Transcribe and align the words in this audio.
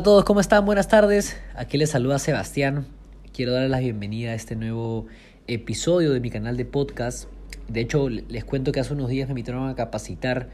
Hola 0.00 0.04
a 0.04 0.12
todos, 0.12 0.24
¿cómo 0.24 0.40
están? 0.40 0.64
Buenas 0.64 0.88
tardes. 0.88 1.36
Aquí 1.54 1.76
les 1.76 1.90
saluda 1.90 2.18
Sebastián. 2.18 2.86
Quiero 3.34 3.52
darles 3.52 3.70
la 3.70 3.80
bienvenida 3.80 4.30
a 4.30 4.34
este 4.34 4.56
nuevo 4.56 5.04
episodio 5.46 6.12
de 6.12 6.20
mi 6.20 6.30
canal 6.30 6.56
de 6.56 6.64
podcast. 6.64 7.28
De 7.68 7.82
hecho, 7.82 8.08
les 8.08 8.42
cuento 8.46 8.72
que 8.72 8.80
hace 8.80 8.94
unos 8.94 9.10
días 9.10 9.28
me 9.28 9.32
invitaron 9.32 9.68
a 9.68 9.74
capacitar 9.74 10.48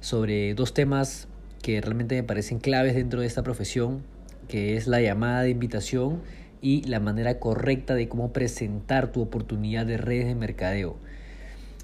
sobre 0.00 0.52
dos 0.52 0.74
temas 0.74 1.26
que 1.62 1.80
realmente 1.80 2.16
me 2.16 2.22
parecen 2.22 2.58
claves 2.58 2.94
dentro 2.94 3.22
de 3.22 3.26
esta 3.26 3.42
profesión, 3.42 4.02
que 4.46 4.76
es 4.76 4.86
la 4.86 5.00
llamada 5.00 5.40
de 5.40 5.48
invitación 5.48 6.20
y 6.60 6.82
la 6.82 7.00
manera 7.00 7.38
correcta 7.38 7.94
de 7.94 8.10
cómo 8.10 8.34
presentar 8.34 9.10
tu 9.10 9.22
oportunidad 9.22 9.86
de 9.86 9.96
redes 9.96 10.26
de 10.26 10.34
mercadeo. 10.34 10.96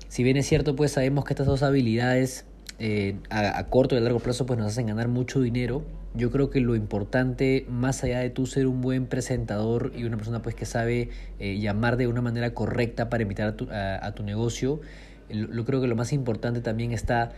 Si 0.08 0.24
bien 0.24 0.36
es 0.36 0.46
cierto, 0.46 0.76
pues 0.76 0.92
sabemos 0.92 1.24
que 1.24 1.32
estas 1.32 1.46
dos 1.46 1.62
habilidades 1.62 2.44
eh, 2.78 3.16
a, 3.30 3.64
corto 3.64 3.94
y 3.94 3.98
a 3.98 4.02
largo 4.02 4.20
plazo 4.20 4.44
pues 4.44 4.58
nos 4.58 4.68
hacen 4.68 4.88
ganar 4.88 5.08
mucho 5.08 5.40
dinero. 5.40 5.82
Yo 6.14 6.30
creo 6.30 6.50
que 6.50 6.60
lo 6.60 6.74
importante, 6.74 7.66
más 7.68 8.02
allá 8.02 8.20
de 8.20 8.30
tú 8.30 8.46
ser 8.46 8.66
un 8.66 8.80
buen 8.80 9.06
presentador 9.06 9.92
y 9.96 10.04
una 10.04 10.16
persona 10.16 10.42
pues 10.42 10.54
que 10.54 10.64
sabe 10.64 11.10
eh, 11.38 11.58
llamar 11.58 11.96
de 11.96 12.06
una 12.06 12.22
manera 12.22 12.54
correcta 12.54 13.08
para 13.08 13.22
invitar 13.22 13.48
a 13.48 13.56
tu, 13.56 13.68
a, 13.70 14.12
tu 14.14 14.22
negocio, 14.22 14.80
lo, 15.28 15.64
creo 15.64 15.80
que 15.80 15.86
lo 15.86 15.96
más 15.96 16.12
importante 16.12 16.60
también 16.60 16.92
está 16.92 17.32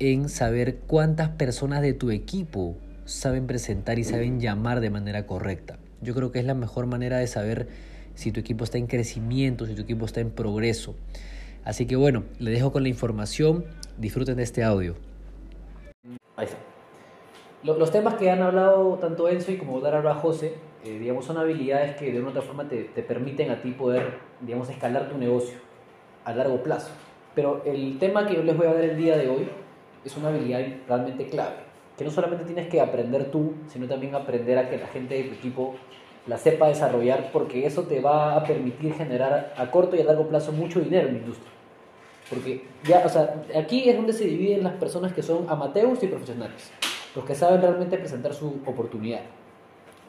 en 0.00 0.28
saber 0.28 0.78
cuántas 0.86 1.30
personas 1.30 1.80
de 1.82 1.92
tu 1.92 2.10
equipo 2.10 2.76
saben 3.04 3.46
presentar 3.46 3.98
y 3.98 4.04
saben 4.04 4.40
llamar 4.40 4.80
de 4.80 4.90
manera 4.90 5.26
correcta. 5.26 5.78
Yo 6.02 6.14
creo 6.14 6.30
que 6.30 6.38
es 6.38 6.44
la 6.44 6.54
mejor 6.54 6.86
manera 6.86 7.18
de 7.18 7.26
saber 7.26 7.68
si 8.14 8.32
tu 8.32 8.40
equipo 8.40 8.64
está 8.64 8.78
en 8.78 8.86
crecimiento, 8.86 9.66
si 9.66 9.74
tu 9.74 9.82
equipo 9.82 10.04
está 10.04 10.20
en 10.20 10.30
progreso. 10.30 10.96
Así 11.64 11.86
que 11.86 11.96
bueno, 11.96 12.24
le 12.38 12.50
dejo 12.50 12.72
con 12.72 12.82
la 12.82 12.88
información. 12.88 13.64
Disfruten 13.96 14.36
de 14.36 14.42
este 14.42 14.62
audio. 14.64 14.94
Ahí 16.36 16.46
está. 16.46 16.77
Los 17.64 17.90
temas 17.90 18.14
que 18.14 18.30
han 18.30 18.40
hablado 18.40 18.98
tanto 19.00 19.28
Enzo 19.28 19.50
y 19.50 19.56
como 19.56 19.80
Dara 19.80 20.14
José, 20.14 20.54
eh, 20.84 20.98
digamos, 20.98 21.24
son 21.24 21.38
habilidades 21.38 21.96
que 21.96 22.12
de 22.12 22.20
una 22.20 22.28
u 22.28 22.30
otra 22.30 22.42
forma 22.42 22.68
te, 22.68 22.84
te, 22.84 23.02
permiten 23.02 23.50
a 23.50 23.60
ti 23.60 23.72
poder, 23.72 24.18
digamos, 24.40 24.70
escalar 24.70 25.08
tu 25.08 25.18
negocio 25.18 25.58
a 26.24 26.32
largo 26.32 26.62
plazo. 26.62 26.90
Pero 27.34 27.62
el 27.64 27.98
tema 27.98 28.26
que 28.26 28.36
yo 28.36 28.44
les 28.44 28.56
voy 28.56 28.68
a 28.68 28.74
dar 28.74 28.84
el 28.84 28.96
día 28.96 29.16
de 29.16 29.28
hoy 29.28 29.48
es 30.04 30.16
una 30.16 30.28
habilidad 30.28 30.64
realmente 30.86 31.26
clave, 31.26 31.56
que 31.96 32.04
no 32.04 32.12
solamente 32.12 32.44
tienes 32.44 32.68
que 32.68 32.80
aprender 32.80 33.32
tú, 33.32 33.54
sino 33.66 33.88
también 33.88 34.14
aprender 34.14 34.56
a 34.56 34.70
que 34.70 34.78
la 34.78 34.86
gente 34.86 35.16
de 35.16 35.24
tu 35.24 35.34
equipo 35.34 35.74
la 36.28 36.38
sepa 36.38 36.68
desarrollar, 36.68 37.30
porque 37.32 37.66
eso 37.66 37.84
te 37.84 38.00
va 38.00 38.36
a 38.36 38.44
permitir 38.44 38.94
generar 38.94 39.52
a 39.56 39.70
corto 39.70 39.96
y 39.96 40.00
a 40.00 40.04
largo 40.04 40.28
plazo 40.28 40.52
mucho 40.52 40.78
dinero 40.78 41.08
en 41.08 41.14
la 41.14 41.20
industria. 41.20 41.50
Porque 42.30 42.64
ya, 42.84 43.02
o 43.04 43.08
sea, 43.08 43.42
aquí 43.56 43.88
es 43.88 43.96
donde 43.96 44.12
se 44.12 44.26
dividen 44.26 44.62
las 44.62 44.74
personas 44.74 45.12
que 45.12 45.22
son 45.22 45.46
amateurs 45.48 46.02
y 46.02 46.06
profesionales, 46.06 46.70
los 47.18 47.26
que 47.26 47.34
saben 47.34 47.60
realmente 47.60 47.98
presentar 47.98 48.32
su 48.32 48.60
oportunidad. 48.64 49.22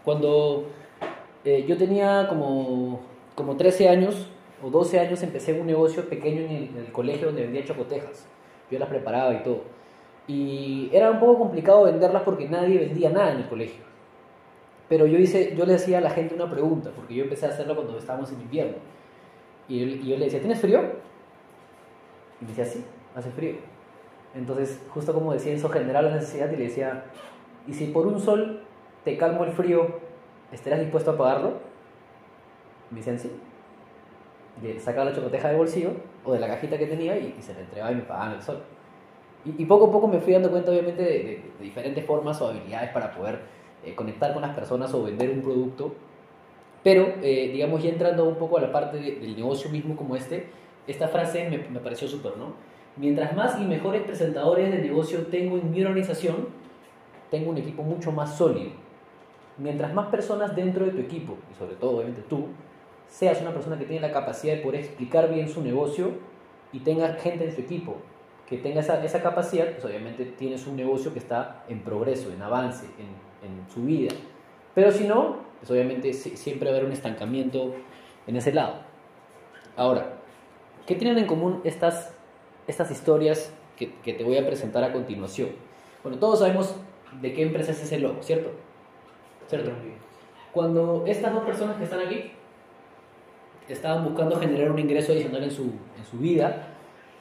Cuando 0.05 0.67
eh, 1.43 1.65
yo 1.67 1.75
tenía 1.75 2.27
como, 2.29 2.99
como 3.33 3.57
13 3.57 3.89
años 3.89 4.27
o 4.63 4.69
12 4.69 4.99
años, 4.99 5.23
empecé 5.23 5.59
un 5.59 5.65
negocio 5.65 6.07
pequeño 6.07 6.41
en 6.41 6.51
el, 6.51 6.63
en 6.69 6.77
el 6.77 6.91
colegio 6.91 7.27
donde 7.27 7.41
vendía 7.41 7.65
chocotejas. 7.65 8.27
Yo 8.69 8.77
las 8.77 8.89
preparaba 8.89 9.33
y 9.33 9.41
todo. 9.41 9.63
Y 10.27 10.91
era 10.93 11.09
un 11.09 11.19
poco 11.19 11.39
complicado 11.39 11.85
venderlas 11.85 12.21
porque 12.21 12.47
nadie 12.47 12.77
vendía 12.77 13.09
nada 13.09 13.31
en 13.31 13.37
el 13.39 13.49
colegio. 13.49 13.83
Pero 14.87 15.07
yo, 15.07 15.17
hice, 15.17 15.55
yo 15.55 15.65
le 15.65 15.73
decía 15.73 15.97
a 15.97 16.01
la 16.01 16.11
gente 16.11 16.35
una 16.35 16.47
pregunta, 16.47 16.91
porque 16.95 17.15
yo 17.15 17.23
empecé 17.23 17.47
a 17.47 17.49
hacerlo 17.49 17.73
cuando 17.73 17.97
estábamos 17.97 18.31
en 18.31 18.41
invierno. 18.41 18.77
Y 19.67 19.79
yo, 19.79 19.85
y 19.87 20.09
yo 20.09 20.17
le 20.17 20.25
decía, 20.25 20.41
¿tienes 20.41 20.61
frío? 20.61 20.79
Y 22.39 22.45
me 22.45 22.49
decía, 22.49 22.65
sí, 22.65 22.85
hace 23.15 23.31
frío. 23.31 23.55
Entonces, 24.39 24.79
justo 24.93 25.13
como 25.13 25.33
decía 25.33 25.53
eso, 25.53 25.67
generaba 25.67 26.07
la 26.07 26.15
necesidad 26.15 26.49
y 26.51 26.55
le 26.55 26.63
decía, 26.63 27.03
¿y 27.67 27.73
si 27.73 27.87
por 27.87 28.07
un 28.07 28.21
sol 28.21 28.61
te 29.03 29.17
calmo 29.17 29.43
el 29.43 29.51
frío, 29.51 29.99
estarías 30.53 30.79
dispuesto 30.79 31.11
a 31.11 31.17
pagarlo? 31.17 31.57
Y 32.89 32.93
me 32.93 32.99
decían, 33.01 33.19
sí. 33.19 33.29
Y 34.63 34.79
sacaba 34.79 35.09
la 35.09 35.15
chocoteja 35.15 35.49
de 35.49 35.57
bolsillo 35.57 35.91
o 36.23 36.31
de 36.31 36.39
la 36.39 36.47
cajita 36.47 36.77
que 36.77 36.87
tenía 36.87 37.17
y, 37.17 37.35
se 37.41 37.53
la 37.53 37.59
entregaba 37.59 37.91
y 37.91 37.95
me 37.95 38.01
pagaban 38.03 38.33
el 38.35 38.41
sol. 38.41 38.63
Y, 39.43 39.65
poco 39.65 39.87
a 39.87 39.91
poco 39.91 40.07
me 40.07 40.19
fui 40.19 40.31
dando 40.31 40.51
cuenta, 40.51 40.71
obviamente, 40.71 41.01
de, 41.01 41.43
diferentes 41.59 42.05
formas 42.05 42.41
o 42.41 42.47
habilidades 42.47 42.91
para 42.91 43.11
poder 43.11 43.39
eh, 43.83 43.93
conectar 43.93 44.33
con 44.33 44.41
las 44.41 44.55
personas 44.55 44.93
o 44.93 45.03
vender 45.03 45.31
un 45.31 45.41
producto. 45.41 45.93
Pero, 46.81 47.15
eh, 47.21 47.49
digamos, 47.51 47.83
ya 47.83 47.89
entrando 47.89 48.23
un 48.23 48.35
poco 48.35 48.57
a 48.57 48.61
la 48.61 48.71
parte 48.71 48.99
del 48.99 49.35
negocio 49.35 49.69
mismo 49.69 49.97
como 49.97 50.15
este, 50.15 50.47
esta 50.87 51.09
frase 51.09 51.49
me, 51.49 51.57
me 51.57 51.79
pareció 51.81 52.07
súper, 52.07 52.37
¿no? 52.37 52.53
Mientras 52.99 53.33
más 53.33 53.57
y 53.61 53.63
mejores 53.63 54.01
presentadores 54.01 54.69
de 54.73 54.79
negocio 54.79 55.27
tengo 55.27 55.57
en 55.57 55.71
mi 55.71 55.81
organización, 55.81 56.49
tengo 57.31 57.51
un 57.51 57.57
equipo 57.57 57.81
mucho 57.81 58.11
más 58.11 58.35
sólido. 58.35 58.71
Mientras 59.57 59.93
más 59.93 60.07
personas 60.07 60.53
dentro 60.53 60.85
de 60.85 60.91
tu 60.91 60.99
equipo, 60.99 61.37
y 61.49 61.57
sobre 61.57 61.75
todo 61.75 61.91
obviamente 61.91 62.23
tú, 62.27 62.47
seas 63.07 63.41
una 63.41 63.53
persona 63.53 63.79
que 63.79 63.85
tiene 63.85 64.05
la 64.05 64.11
capacidad 64.11 64.55
de 64.55 64.61
poder 64.61 64.81
explicar 64.81 65.33
bien 65.33 65.47
su 65.47 65.61
negocio 65.61 66.11
y 66.73 66.79
tenga 66.79 67.13
gente 67.13 67.45
en 67.45 67.55
su 67.55 67.61
equipo 67.61 67.95
que 68.45 68.57
tenga 68.57 68.81
esa, 68.81 69.01
esa 69.01 69.21
capacidad, 69.21 69.71
pues 69.71 69.85
obviamente 69.85 70.25
tienes 70.25 70.67
un 70.67 70.75
negocio 70.75 71.13
que 71.13 71.19
está 71.19 71.63
en 71.69 71.81
progreso, 71.81 72.33
en 72.33 72.41
avance, 72.41 72.85
en, 72.97 73.47
en 73.47 73.69
su 73.69 73.83
vida. 73.83 74.13
Pero 74.75 74.91
si 74.91 75.07
no, 75.07 75.37
pues 75.59 75.71
obviamente 75.71 76.11
siempre 76.11 76.69
va 76.69 76.75
a 76.75 76.77
haber 76.79 76.87
un 76.87 76.93
estancamiento 76.93 77.75
en 78.27 78.35
ese 78.35 78.51
lado. 78.51 78.81
Ahora, 79.77 80.19
¿Qué 80.89 80.95
tienen 80.95 81.19
en 81.19 81.27
común 81.27 81.61
estas, 81.65 82.15
estas 82.69 82.91
historias 82.91 83.51
que, 83.77 83.93
que, 84.03 84.13
te 84.13 84.23
voy 84.23 84.37
a 84.37 84.45
presentar 84.45 84.83
a 84.83 84.93
continuación? 84.93 85.49
Bueno, 86.03 86.19
todos 86.19 86.39
sabemos 86.39 86.75
de 87.21 87.33
qué 87.33 87.41
empresa 87.41 87.71
es 87.71 87.81
ese 87.83 87.99
logo, 87.99 88.21
¿cierto? 88.21 88.51
¿Cierto? 89.47 89.71
Cuando 90.53 91.03
estas 91.07 91.33
dos 91.33 91.43
personas 91.43 91.77
que 91.77 91.83
están 91.83 91.99
aquí 91.99 92.31
estaban 93.67 94.03
buscando 94.03 94.39
generar 94.39 94.71
un 94.71 94.79
ingreso 94.79 95.11
adicional 95.11 95.43
en 95.43 95.51
su, 95.51 95.63
en 95.63 96.05
su 96.09 96.17
vida, 96.17 96.67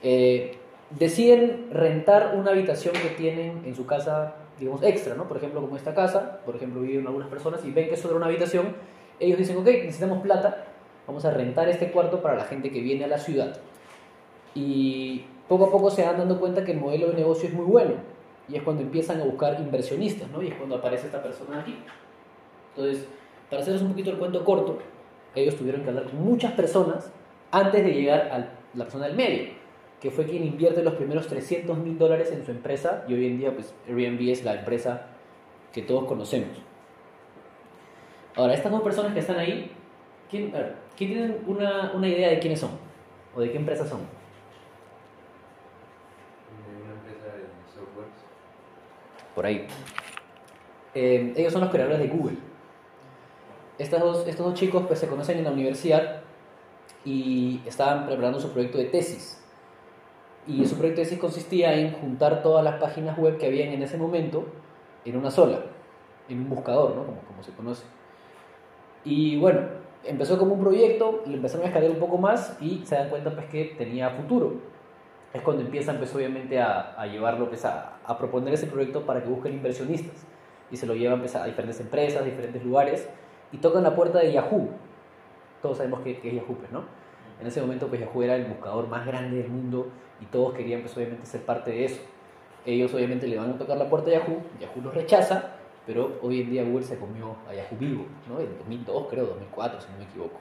eh, 0.03 0.57
deciden 0.91 1.69
rentar 1.71 2.35
una 2.37 2.51
habitación 2.51 2.95
que 2.95 3.11
tienen 3.11 3.63
en 3.65 3.75
su 3.75 3.87
casa, 3.87 4.37
digamos, 4.59 4.83
extra, 4.83 5.15
¿no? 5.15 5.29
Por 5.29 5.37
ejemplo, 5.37 5.61
como 5.61 5.77
esta 5.77 5.95
casa, 5.95 6.41
por 6.45 6.57
ejemplo, 6.57 6.81
viven 6.81 7.07
algunas 7.07 7.29
personas 7.29 7.65
y 7.65 7.71
ven 7.71 7.89
que 7.89 7.97
solo 7.97 8.17
una 8.17 8.27
habitación, 8.27 8.75
ellos 9.21 9.39
dicen, 9.39 9.57
ok, 9.59 9.67
necesitamos 9.67 10.23
plata, 10.23 10.65
vamos 11.07 11.25
a 11.25 11.31
rentar 11.31 11.69
este 11.69 11.91
cuarto 11.91 12.23
para 12.23 12.37
la 12.37 12.45
gente 12.45 12.71
que 12.71 12.81
viene 12.81 13.05
a 13.05 13.09
la 13.09 13.19
ciudad. 13.19 13.59
Y 14.55 15.25
poco 15.49 15.67
a 15.67 15.71
poco 15.71 15.91
se 15.91 16.05
van 16.05 16.19
dando 16.19 16.39
cuenta 16.39 16.65
que 16.65 16.73
el 16.73 16.81
modelo 16.81 17.09
de 17.09 17.15
negocio 17.15 17.49
es 17.49 17.55
muy 17.55 17.65
bueno. 17.65 17.95
Y 18.49 18.57
es 18.57 18.63
cuando 18.63 18.83
empiezan 18.83 19.21
a 19.21 19.25
buscar 19.25 19.61
inversionistas, 19.61 20.31
¿no? 20.31 20.43
Y 20.43 20.49
es 20.49 20.55
cuando 20.55 20.77
aparece 20.77 21.07
esta 21.07 21.23
persona 21.23 21.61
aquí. 21.61 21.77
Entonces, 22.75 23.07
para 23.51 23.63
hacerles 23.63 23.83
un 23.83 23.89
poquito 23.89 24.11
el 24.11 24.19
cuento 24.19 24.45
corto, 24.45 24.79
ellos 25.35 25.57
tuvieron 25.57 25.83
que 25.83 25.89
hablar 25.89 26.05
con 26.05 26.23
muchas 26.23 26.53
personas 26.53 27.11
antes 27.51 27.85
de 27.85 27.93
llegar 27.93 28.29
a 28.33 28.39
la 28.75 28.85
persona 28.85 29.07
del 29.07 29.17
medio, 29.17 29.49
que 30.01 30.11
fue 30.11 30.25
quien 30.25 30.45
invierte 30.45 30.83
los 30.83 30.95
primeros 30.95 31.27
300 31.27 31.77
mil 31.79 31.99
dólares 31.99 32.31
en 32.33 32.45
su 32.45 32.51
empresa 32.51 33.05
y 33.09 33.15
hoy 33.15 33.27
en 33.27 33.39
día 33.39 33.53
pues 33.53 33.75
Airbnb 33.87 34.31
es 34.31 34.45
la 34.45 34.55
empresa 34.55 35.07
que 35.73 35.83
todos 35.83 36.05
conocemos. 36.05 36.59
Ahora, 38.37 38.55
estas 38.55 38.71
dos 38.71 38.83
personas 38.83 39.13
que 39.15 39.21
están 39.21 39.39
ahí, 39.39 39.71
¿quién, 40.31 40.53
¿Quién 40.97 41.11
tienen 41.11 41.45
una, 41.47 41.93
una, 41.95 42.09
idea 42.09 42.29
de 42.29 42.39
quiénes 42.39 42.61
son? 42.61 42.71
¿O 43.35 43.41
de 43.41 43.51
qué 43.51 43.57
empresa 43.57 43.87
son? 43.87 44.01
Una 46.85 46.95
empresa 46.95 47.37
de 47.37 47.47
software. 47.73 48.09
Por 49.39 49.47
ahí. 49.47 49.69
Eh, 50.97 51.33
ellos 51.37 51.53
son 51.53 51.63
los 51.63 51.71
creadores 51.71 52.01
de 52.01 52.09
Google. 52.09 52.39
Estos 53.79 54.01
dos, 54.01 54.27
estos 54.27 54.45
dos 54.45 54.55
chicos 54.55 54.83
pues, 54.89 54.99
se 54.99 55.07
conocen 55.07 55.39
en 55.39 55.45
la 55.45 55.53
universidad 55.53 56.23
y 57.05 57.61
estaban 57.65 58.05
preparando 58.07 58.41
su 58.41 58.51
proyecto 58.51 58.79
de 58.79 58.87
tesis. 58.87 59.41
Y 60.49 60.67
su 60.67 60.75
proyecto 60.75 61.03
de 61.03 61.05
tesis 61.05 61.21
consistía 61.21 61.73
en 61.75 61.93
juntar 61.93 62.43
todas 62.43 62.65
las 62.65 62.81
páginas 62.81 63.17
web 63.17 63.39
que 63.39 63.47
habían 63.47 63.69
en 63.69 63.81
ese 63.81 63.97
momento 63.97 64.45
en 65.05 65.17
una 65.17 65.31
sola, 65.31 65.61
en 66.29 66.41
un 66.41 66.49
buscador, 66.49 66.97
¿no? 66.97 67.07
como, 67.07 67.21
como 67.21 67.45
se 67.45 67.53
conoce. 67.53 67.85
Y 69.05 69.39
bueno, 69.39 69.61
empezó 70.03 70.37
como 70.37 70.55
un 70.55 70.61
proyecto, 70.61 71.23
le 71.27 71.35
empezaron 71.35 71.65
a 71.65 71.69
escalar 71.69 71.93
un 71.93 72.01
poco 72.01 72.19
más 72.19 72.57
y 72.61 72.83
se 72.85 72.97
dan 72.97 73.09
cuenta 73.09 73.31
pues 73.31 73.47
que 73.47 73.77
tenía 73.79 74.11
futuro. 74.11 74.55
Es 75.33 75.43
cuando 75.43 75.63
empiezan 75.63 75.99
pues 75.99 76.15
obviamente 76.15 76.61
a, 76.61 77.07
llevarlo 77.07 77.49
pues 77.49 77.65
a, 77.65 77.99
proponer 78.19 78.55
ese 78.55 78.67
proyecto 78.67 79.03
para 79.03 79.23
que 79.23 79.29
busquen 79.29 79.55
inversionistas 79.55 80.27
y 80.71 80.77
se 80.77 80.87
lo 80.87 80.95
llevan 80.95 81.21
pues, 81.21 81.35
a 81.35 81.45
diferentes 81.45 81.81
empresas, 81.81 82.25
diferentes 82.25 82.65
lugares 82.65 83.09
y 83.53 83.59
tocan 83.59 83.83
la 83.83 83.95
puerta 83.95 84.19
de 84.19 84.33
Yahoo. 84.33 84.71
Todos 85.63 85.79
sabemos 85.79 86.01
que, 86.01 86.19
que 86.19 86.29
es 86.29 86.35
Yahoo, 86.35 86.57
pues, 86.57 86.71
¿no? 86.71 86.85
En 87.41 87.47
ese 87.47 87.61
momento 87.61 87.87
pues 87.89 88.01
Yahoo 88.01 88.23
era 88.23 88.37
el 88.37 88.45
buscador 88.45 88.89
más 88.89 89.07
grande 89.07 89.37
del 89.37 89.49
mundo 89.49 89.89
y 90.21 90.27
todos 90.27 90.55
querían 90.55 90.81
pues 90.81 90.97
obviamente 90.97 91.27
ser 91.27 91.43
parte 91.43 91.71
de 91.71 91.85
eso. 91.85 92.01
Ellos 92.67 92.93
obviamente 92.95 93.27
le 93.27 93.39
van 93.39 93.51
a 93.51 93.59
tocar 93.59 93.77
la 93.77 93.89
puerta 93.89 94.11
a 94.11 94.15
Yahoo, 94.15 94.43
Yahoo 94.59 94.83
los 94.83 94.95
rechaza 94.95 95.59
pero 95.89 96.19
hoy 96.21 96.43
en 96.43 96.51
día 96.51 96.65
Google 96.65 96.85
se 96.85 96.99
comió 96.99 97.35
a 97.49 97.55
Yahoo 97.55 97.79
Vivo, 97.81 98.05
¿no? 98.29 98.39
En 98.41 98.59
2002 98.59 99.07
creo, 99.09 99.25
2004 99.25 99.81
si 99.81 99.91
no 99.91 99.97
me 99.97 100.05
equivoco. 100.05 100.39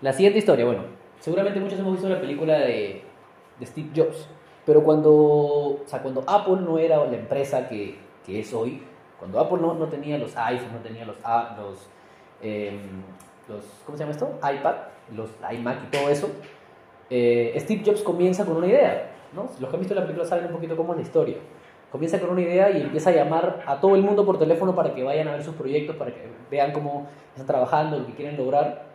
La 0.00 0.12
siguiente 0.12 0.38
historia, 0.38 0.64
bueno, 0.64 0.84
seguramente 1.22 1.60
muchos 1.60 1.78
hemos 1.78 1.92
visto 1.92 2.08
la 2.08 2.20
película 2.20 2.58
de, 2.58 3.02
Steve 3.62 3.90
Jobs, 3.94 4.28
pero 4.66 4.82
cuando, 4.82 5.12
o 5.12 5.82
sea, 5.86 6.02
cuando 6.02 6.24
Apple 6.26 6.56
no 6.62 6.78
era 6.78 7.04
la 7.06 7.16
empresa 7.16 7.68
que, 7.68 7.96
es 8.26 8.52
hoy, 8.52 8.82
Cuando 9.18 9.38
Apple 9.38 9.58
no, 9.60 9.74
no 9.74 9.86
tenía 9.86 10.18
los 10.18 10.36
iPhones, 10.36 10.72
no 10.72 10.80
tenía 10.80 11.04
los, 11.04 11.16
los, 11.56 11.88
los, 13.48 13.64
¿cómo 13.86 13.96
se 13.96 14.02
llama 14.02 14.10
esto? 14.10 14.38
iPad, 14.38 14.74
los 15.14 15.30
iMac 15.52 15.84
y 15.84 15.96
todo 15.96 16.08
eso, 16.08 16.28
eh, 17.08 17.54
Steve 17.60 17.82
Jobs 17.86 18.02
comienza 18.02 18.44
con 18.44 18.56
una 18.56 18.66
idea, 18.66 19.12
¿no? 19.32 19.42
Los 19.60 19.70
que 19.70 19.76
han 19.76 19.80
visto 19.80 19.94
la 19.94 20.02
película 20.02 20.26
saben 20.26 20.46
un 20.46 20.52
poquito 20.52 20.76
cómo 20.76 20.92
es 20.92 20.96
la 20.96 21.02
historia. 21.02 21.36
Comienza 21.92 22.18
con 22.18 22.30
una 22.30 22.40
idea 22.40 22.70
y 22.70 22.80
empieza 22.80 23.10
a 23.10 23.12
llamar 23.12 23.62
a 23.66 23.78
todo 23.78 23.94
el 23.94 24.02
mundo 24.02 24.26
por 24.26 24.38
teléfono 24.38 24.74
para 24.74 24.92
que 24.94 25.04
vayan 25.04 25.28
a 25.28 25.32
ver 25.32 25.44
sus 25.44 25.54
proyectos, 25.54 25.94
para 25.94 26.10
que 26.10 26.26
vean 26.50 26.72
cómo 26.72 27.06
están 27.32 27.46
trabajando, 27.46 27.98
lo 27.98 28.06
que 28.06 28.14
quieren 28.14 28.36
lograr. 28.36 28.91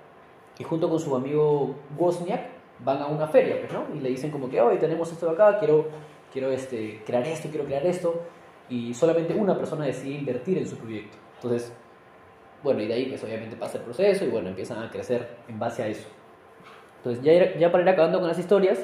Y 0.60 0.64
junto 0.64 0.90
con 0.90 1.00
su 1.00 1.16
amigo 1.16 1.76
Wozniak 1.98 2.42
van 2.80 3.02
a 3.02 3.08
una 3.08 3.28
feria, 3.28 3.60
pues, 3.60 3.74
¿no? 3.74 3.86
Y 3.96 4.00
le 4.00 4.10
dicen 4.10 4.32
como 4.32 4.50
que, 4.50 4.60
hoy 4.60 4.78
tenemos 4.78 5.12
esto 5.12 5.28
de 5.28 5.32
acá, 5.34 5.60
quiero, 5.60 5.88
quiero 6.32 6.52
este, 6.52 7.02
crear 7.06 7.26
esto, 7.28 7.50
quiero 7.50 7.66
crear 7.66 7.86
esto. 7.86 8.22
Y 8.70 8.94
solamente 8.94 9.34
una 9.34 9.58
persona 9.58 9.86
decide 9.86 10.16
invertir 10.16 10.58
en 10.58 10.68
su 10.68 10.78
proyecto. 10.78 11.18
Entonces, 11.36 11.72
bueno, 12.64 12.82
y 12.82 12.88
de 12.88 12.94
ahí 12.94 13.06
pues 13.06 13.24
obviamente 13.24 13.56
pasa 13.56 13.78
el 13.78 13.84
proceso 13.84 14.26
y 14.26 14.30
bueno, 14.30 14.50
empiezan 14.50 14.80
a 14.84 14.90
crecer 14.90 15.38
en 15.48 15.60
base 15.60 15.84
a 15.84 15.88
eso. 15.88 16.08
Entonces, 16.98 17.24
ya, 17.24 17.58
ya 17.58 17.72
para 17.72 17.84
ir 17.84 17.90
acabando 17.90 18.20
con 18.20 18.28
las 18.28 18.40
historias, 18.40 18.80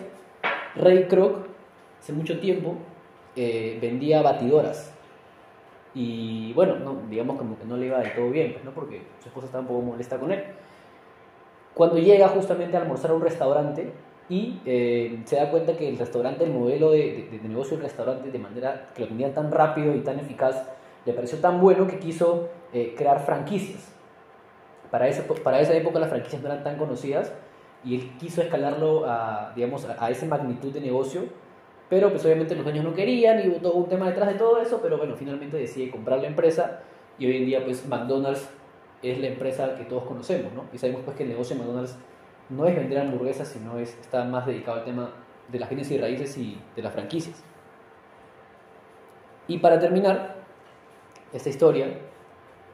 Ray 0.75 1.07
Kroc, 1.07 1.47
hace 1.99 2.13
mucho 2.13 2.39
tiempo, 2.39 2.77
eh, 3.35 3.77
vendía 3.81 4.21
batidoras. 4.21 4.93
Y 5.95 6.53
bueno, 6.53 6.75
no, 6.79 7.01
digamos 7.09 7.37
como 7.37 7.57
que 7.57 7.65
no 7.65 7.77
le 7.77 7.87
iba 7.87 7.99
del 7.99 8.13
todo 8.13 8.29
bien, 8.29 8.53
pues, 8.53 8.63
¿no? 8.63 8.71
porque 8.71 9.01
su 9.21 9.29
esposa 9.29 9.47
estaba 9.47 9.61
un 9.61 9.67
poco 9.67 9.81
molesta 9.81 10.19
con 10.19 10.31
él. 10.31 10.43
Cuando 11.73 11.97
llega 11.97 12.27
justamente 12.29 12.77
a 12.77 12.81
almorzar 12.81 13.11
a 13.11 13.13
un 13.15 13.21
restaurante 13.21 13.91
y 14.29 14.59
eh, 14.65 15.21
se 15.25 15.35
da 15.37 15.49
cuenta 15.49 15.75
que 15.75 15.89
el 15.89 15.97
restaurante, 15.97 16.43
el 16.43 16.51
modelo 16.51 16.91
de, 16.91 17.27
de- 17.31 17.39
de 17.39 17.47
negocio 17.49 17.75
del 17.77 17.83
restaurante, 17.85 18.31
de 18.31 18.39
manera 18.39 18.89
que 18.95 19.01
lo 19.01 19.07
tenían 19.07 19.33
tan 19.33 19.51
rápido 19.51 19.93
y 19.95 19.99
tan 19.99 20.19
eficaz, 20.19 20.63
le 21.05 21.13
pareció 21.13 21.39
tan 21.39 21.59
bueno 21.59 21.87
que 21.87 21.99
quiso 21.99 22.49
eh, 22.73 22.93
crear 22.97 23.19
franquicias. 23.25 23.91
Para, 24.91 25.07
ese, 25.07 25.23
para 25.23 25.59
esa 25.59 25.73
época 25.73 25.99
las 25.99 26.09
franquicias 26.09 26.41
no 26.41 26.49
eran 26.51 26.63
tan 26.63 26.77
conocidas 26.77 27.31
y 27.83 27.95
él 27.95 28.11
quiso 28.19 28.41
escalarlo 28.41 29.05
a, 29.05 29.51
digamos, 29.55 29.85
a, 29.85 30.03
a 30.05 30.09
esa 30.11 30.25
magnitud 30.27 30.71
de 30.71 30.79
negocio, 30.81 31.23
pero 31.89 32.09
pues 32.11 32.23
obviamente 32.25 32.55
los 32.55 32.63
dueños 32.63 32.85
no 32.85 32.93
querían 32.93 33.43
y 33.43 33.49
hubo 33.49 33.57
todo 33.57 33.73
un 33.73 33.89
tema 33.89 34.07
detrás 34.07 34.29
de 34.29 34.35
todo 34.35 34.59
eso, 34.61 34.79
pero 34.81 34.97
bueno, 34.97 35.15
finalmente 35.15 35.57
decide 35.57 35.89
comprar 35.91 36.19
la 36.19 36.27
empresa 36.27 36.79
y 37.19 37.25
hoy 37.25 37.37
en 37.37 37.45
día 37.47 37.65
pues 37.65 37.85
McDonald's 37.87 38.47
es 39.03 39.19
la 39.19 39.27
empresa 39.27 39.75
que 39.75 39.83
todos 39.83 40.03
conocemos, 40.05 40.53
¿no? 40.53 40.65
Y 40.73 40.77
sabemos 40.77 41.01
pues 41.03 41.17
que 41.17 41.23
el 41.23 41.29
negocio 41.29 41.55
de 41.55 41.61
McDonald's 41.61 41.97
no 42.49 42.65
es 42.65 42.75
vender 42.75 42.99
hamburguesas, 42.99 43.47
sino 43.47 43.77
es, 43.77 43.97
está 43.99 44.23
más 44.23 44.45
dedicado 44.45 44.79
al 44.79 44.85
tema 44.85 45.11
de 45.49 45.59
las 45.59 45.69
bienes 45.69 45.91
y 45.91 45.97
raíces 45.97 46.37
y 46.37 46.57
de 46.75 46.81
las 46.81 46.93
franquicias. 46.93 47.43
Y 49.47 49.57
para 49.57 49.77
terminar 49.77 50.35
esta 51.33 51.49
historia, 51.49 51.87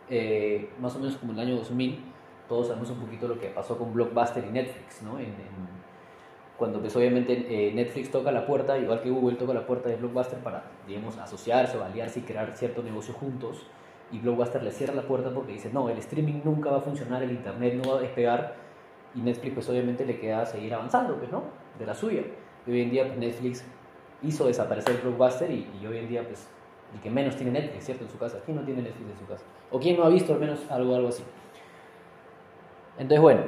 eh, 0.10 0.70
más 0.80 0.96
o 0.96 1.00
menos 1.00 1.18
como 1.18 1.34
en 1.34 1.40
el 1.40 1.48
año 1.48 1.56
2000, 1.58 2.00
todos 2.48 2.68
sabemos 2.68 2.90
un 2.90 3.00
poquito 3.00 3.28
lo 3.28 3.40
que 3.40 3.48
pasó 3.48 3.78
con 3.78 3.94
Blockbuster 3.94 4.44
y 4.46 4.52
Netflix, 4.52 5.02
¿no? 5.02 5.18
Cuando 6.58 6.80
pues 6.82 6.96
obviamente 6.96 7.46
eh, 7.48 7.72
Netflix 7.74 8.12
toca 8.12 8.32
la 8.32 8.46
puerta, 8.46 8.78
igual 8.78 9.02
que 9.02 9.10
Google 9.10 9.38
toca 9.38 9.54
la 9.54 9.66
puerta 9.66 9.88
de 9.90 9.96
Blockbuster 9.96 10.40
para, 10.40 10.64
digamos, 10.88 11.18
asociarse 11.18 11.78
y 12.16 12.22
crear 12.22 12.56
cierto 12.56 12.84
negocio 12.84 13.14
juntos, 13.14 13.66
y 14.12 14.20
Blockbuster 14.20 14.64
le 14.64 14.72
cierra 14.72 14.94
la 14.94 15.04
puerta 15.04 15.32
porque 15.34 15.54
dice, 15.54 15.70
no, 15.72 15.90
el 15.90 15.98
streaming 16.00 16.42
nunca 16.44 16.72
va 16.72 16.78
a 16.78 16.82
funcionar, 16.82 17.22
el 17.24 17.32
internet 17.32 17.76
no 17.76 17.92
va 17.92 17.98
a 17.98 18.02
despegar, 18.02 18.56
y 19.16 19.22
Netflix 19.22 19.54
pues 19.56 19.70
obviamente 19.70 20.06
le 20.06 20.20
queda 20.20 20.46
seguir 20.46 20.74
avanzando, 20.74 21.16
pues, 21.16 21.32
¿no? 21.32 21.44
De 21.78 21.86
la 21.86 21.94
suya. 21.94 22.24
Y 22.66 22.72
hoy 22.72 22.82
en 22.82 22.92
día 22.92 23.08
pues, 23.08 23.18
Netflix 23.18 23.66
hizo 24.22 24.46
desaparecer 24.46 25.00
Blockbuster 25.02 25.50
y, 25.50 25.68
y 25.82 25.86
hoy 25.86 25.98
en 25.98 26.08
día 26.08 26.24
pues 26.24 26.48
el 26.94 27.00
que 27.02 27.10
menos 27.10 27.36
tiene 27.36 27.52
Netflix, 27.52 27.86
¿cierto? 27.86 28.04
En 28.04 28.10
su 28.10 28.18
casa. 28.18 28.40
¿Quién 28.46 28.58
no 28.58 28.64
tiene 28.64 28.82
Netflix 28.82 29.12
en 29.12 29.18
su 29.18 29.26
casa? 29.26 29.44
¿O 29.72 29.80
quién 29.80 29.98
no 29.98 30.04
ha 30.04 30.10
visto 30.10 30.34
al 30.34 30.40
menos 30.40 30.60
algo, 30.70 30.96
algo 30.96 31.10
así? 31.10 31.24
Entonces, 32.98 33.22
bueno, 33.22 33.42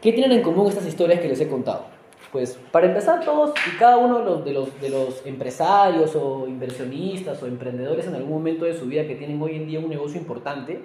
¿qué 0.00 0.12
tienen 0.12 0.32
en 0.32 0.42
común 0.42 0.68
estas 0.68 0.86
historias 0.86 1.20
que 1.20 1.28
les 1.28 1.40
he 1.40 1.48
contado? 1.48 1.86
Pues 2.34 2.58
para 2.72 2.88
empezar, 2.88 3.24
todos 3.24 3.54
y 3.72 3.76
cada 3.76 3.96
uno 3.96 4.18
de 4.18 4.52
los, 4.52 4.80
de 4.80 4.88
los, 4.88 5.24
empresarios 5.24 6.16
o 6.16 6.48
inversionistas 6.48 7.40
o 7.40 7.46
emprendedores 7.46 8.08
en 8.08 8.16
algún 8.16 8.32
momento 8.32 8.64
de 8.64 8.74
su 8.74 8.86
vida 8.86 9.06
que 9.06 9.14
tienen 9.14 9.40
hoy 9.40 9.54
en 9.54 9.68
día 9.68 9.78
un 9.78 9.88
negocio 9.88 10.20
importante, 10.20 10.80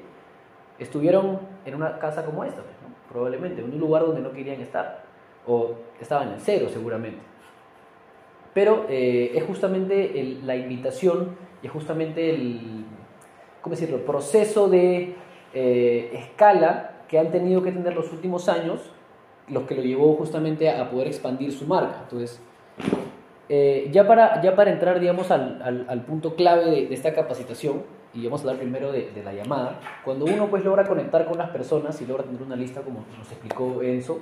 estuvieron 0.78 1.40
en 1.66 1.74
una 1.74 1.98
casa 1.98 2.24
como 2.24 2.44
esta, 2.44 2.62
pues, 2.62 2.76
probablemente, 3.12 3.62
en 3.62 3.74
un 3.74 3.80
lugar 3.80 4.04
donde 4.04 4.22
no 4.22 4.32
querían 4.32 4.62
estar, 4.62 5.04
o 5.48 5.72
estaban 6.00 6.34
en 6.34 6.40
cero 6.40 6.68
seguramente. 6.72 7.18
Pero 8.54 8.86
eh, 8.88 9.32
es 9.34 9.44
justamente 9.46 10.38
la 10.44 10.56
invitación 10.56 11.36
y 11.64 11.66
es 11.66 11.74
justamente 11.74 12.30
el, 12.30 12.86
¿cómo 13.62 13.74
decirlo?, 13.74 14.06
proceso 14.06 14.70
de 14.70 15.16
eh, 15.56 16.12
escala 16.14 17.06
que 17.08 17.18
han 17.18 17.32
tenido 17.32 17.64
que 17.64 17.72
tener 17.72 17.96
los 17.96 18.14
últimos 18.14 18.48
años, 18.50 18.92
los 19.52 19.64
que 19.64 19.76
lo 19.76 19.82
llevó 19.82 20.16
justamente 20.16 20.70
a 20.70 20.90
poder 20.90 21.08
expandir 21.08 21.52
su 21.52 21.66
marca. 21.66 22.00
Entonces, 22.04 22.42
eh, 23.48 23.90
ya, 23.92 24.08
para, 24.08 24.42
ya 24.42 24.56
para 24.56 24.72
entrar, 24.72 25.00
digamos, 25.00 25.32
al, 25.32 25.86
al- 25.88 26.02
punto 26.04 26.36
clave 26.36 26.66
de, 26.88 26.94
esta 26.94 27.14
capacitación, 27.14 27.82
y 28.14 28.24
vamos 28.26 28.42
a 28.42 28.44
hablar 28.44 28.60
primero 28.60 28.92
de, 28.92 29.12
de 29.12 29.24
la 29.24 29.34
llamada, 29.34 29.80
cuando 30.04 30.26
uno 30.26 30.48
pues 30.48 30.64
logra 30.64 30.84
conectar 30.84 31.26
con 31.26 31.38
las 31.38 31.50
personas 31.50 32.00
y 32.02 32.06
logra 32.06 32.24
tener 32.24 32.42
una 32.42 32.56
lista, 32.56 32.82
como 32.82 33.06
nos 33.18 33.32
explicó 33.32 33.82
Enzo, 33.82 34.20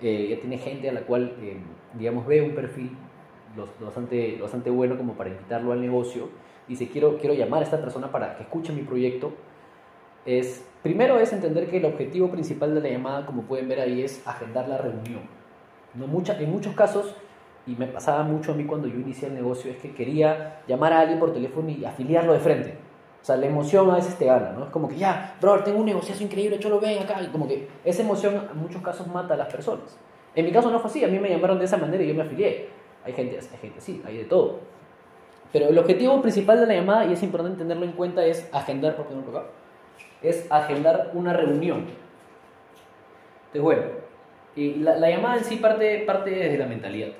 eh, 0.00 0.28
ya 0.30 0.40
tiene 0.40 0.58
gente 0.58 0.88
a 0.88 0.92
la 0.92 1.00
cual, 1.02 1.32
eh, 1.40 1.56
digamos, 1.98 2.26
ve 2.26 2.42
un 2.42 2.54
perfil 2.54 2.90
lo, 3.56 3.68
lo 3.78 3.86
bastante, 3.86 4.36
lo 4.36 4.44
bastante 4.44 4.70
bueno 4.70 4.96
como 4.96 5.14
para 5.14 5.30
invitarlo 5.30 5.72
al 5.72 5.80
negocio, 5.80 6.28
dice, 6.68 6.88
quiero, 6.88 7.18
quiero 7.18 7.34
llamar 7.34 7.60
a 7.60 7.64
esta 7.64 7.80
persona 7.80 8.10
para 8.10 8.36
que 8.36 8.42
escuche 8.44 8.72
mi 8.72 8.82
proyecto, 8.82 9.32
es, 10.26 10.64
primero 10.82 11.18
es 11.18 11.32
entender 11.32 11.68
que 11.68 11.78
el 11.78 11.84
objetivo 11.84 12.30
principal 12.30 12.74
de 12.74 12.80
la 12.80 12.88
llamada, 12.88 13.26
como 13.26 13.42
pueden 13.42 13.68
ver 13.68 13.80
ahí, 13.80 14.02
es 14.02 14.26
agendar 14.26 14.68
la 14.68 14.78
reunión. 14.78 15.22
No 15.94 16.06
mucha, 16.06 16.38
en 16.38 16.50
muchos 16.50 16.74
casos, 16.74 17.14
y 17.66 17.74
me 17.76 17.86
pasaba 17.86 18.22
mucho 18.22 18.52
a 18.52 18.54
mí 18.54 18.64
cuando 18.64 18.88
yo 18.88 18.96
inicié 18.96 19.28
el 19.28 19.34
negocio, 19.34 19.70
es 19.70 19.78
que 19.78 19.94
quería 19.94 20.60
llamar 20.66 20.92
a 20.92 21.00
alguien 21.00 21.18
por 21.18 21.32
teléfono 21.32 21.68
y 21.68 21.84
afiliarlo 21.84 22.32
de 22.32 22.40
frente. 22.40 22.78
O 23.22 23.24
sea, 23.24 23.36
la 23.36 23.46
emoción 23.46 23.90
a 23.90 23.94
veces 23.94 24.16
te 24.16 24.26
gana, 24.26 24.52
¿no? 24.52 24.64
Es 24.64 24.70
como 24.70 24.86
que, 24.86 24.96
ya, 24.96 25.36
bro, 25.40 25.64
tengo 25.64 25.78
un 25.78 25.86
negociazo 25.86 26.22
increíble, 26.22 26.58
yo 26.58 26.68
lo 26.68 26.78
ven 26.78 27.02
acá. 27.02 27.18
Como 27.32 27.48
que 27.48 27.68
esa 27.82 28.02
emoción 28.02 28.48
en 28.50 28.58
muchos 28.58 28.82
casos 28.82 29.06
mata 29.06 29.32
a 29.32 29.36
las 29.38 29.50
personas. 29.50 29.98
En 30.34 30.44
mi 30.44 30.52
caso 30.52 30.70
no 30.70 30.78
fue 30.78 30.90
así, 30.90 31.04
a 31.04 31.08
mí 31.08 31.18
me 31.18 31.30
llamaron 31.30 31.58
de 31.58 31.64
esa 31.64 31.78
manera 31.78 32.02
y 32.02 32.08
yo 32.08 32.14
me 32.14 32.22
afilié. 32.22 32.68
Hay 33.02 33.14
gente, 33.14 33.38
hay 33.38 33.58
gente 33.58 33.78
así, 33.78 34.02
hay 34.04 34.18
de 34.18 34.24
todo. 34.24 34.58
Pero 35.52 35.68
el 35.68 35.78
objetivo 35.78 36.20
principal 36.20 36.60
de 36.60 36.66
la 36.66 36.74
llamada, 36.74 37.06
y 37.06 37.14
es 37.14 37.22
importante 37.22 37.56
tenerlo 37.56 37.84
en 37.84 37.92
cuenta, 37.92 38.26
es 38.26 38.46
agendar, 38.52 38.94
¿por 38.96 39.06
por 39.06 39.36
acá? 39.36 39.46
Es 40.24 40.50
agendar 40.50 41.12
una 41.14 41.32
reunión. 41.32 41.84
Entonces, 43.52 43.62
bueno, 43.62 43.82
la, 44.56 44.98
la 44.98 45.10
llamada 45.10 45.36
en 45.36 45.44
sí 45.44 45.56
parte, 45.56 46.00
parte 46.06 46.30
desde 46.30 46.58
la 46.58 46.66
mentalidad. 46.66 47.10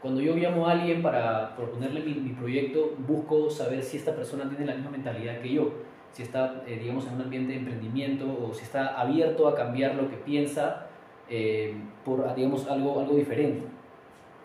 Cuando 0.00 0.20
yo 0.20 0.34
llamo 0.36 0.66
a 0.66 0.72
alguien 0.72 1.02
para 1.02 1.56
proponerle 1.56 2.00
mi, 2.00 2.14
mi 2.14 2.30
proyecto, 2.30 2.94
busco 2.98 3.50
saber 3.50 3.82
si 3.82 3.96
esta 3.96 4.14
persona 4.14 4.48
tiene 4.48 4.66
la 4.66 4.74
misma 4.74 4.90
mentalidad 4.90 5.40
que 5.40 5.52
yo, 5.52 5.72
si 6.12 6.22
está, 6.22 6.62
eh, 6.66 6.78
digamos, 6.80 7.06
en 7.06 7.14
un 7.14 7.22
ambiente 7.22 7.52
de 7.52 7.58
emprendimiento 7.58 8.26
o 8.26 8.54
si 8.54 8.62
está 8.64 9.00
abierto 9.00 9.48
a 9.48 9.54
cambiar 9.54 9.94
lo 9.96 10.08
que 10.08 10.16
piensa 10.16 10.86
eh, 11.28 11.74
por, 12.04 12.34
digamos, 12.34 12.68
algo, 12.68 13.00
algo 13.00 13.16
diferente. 13.16 13.66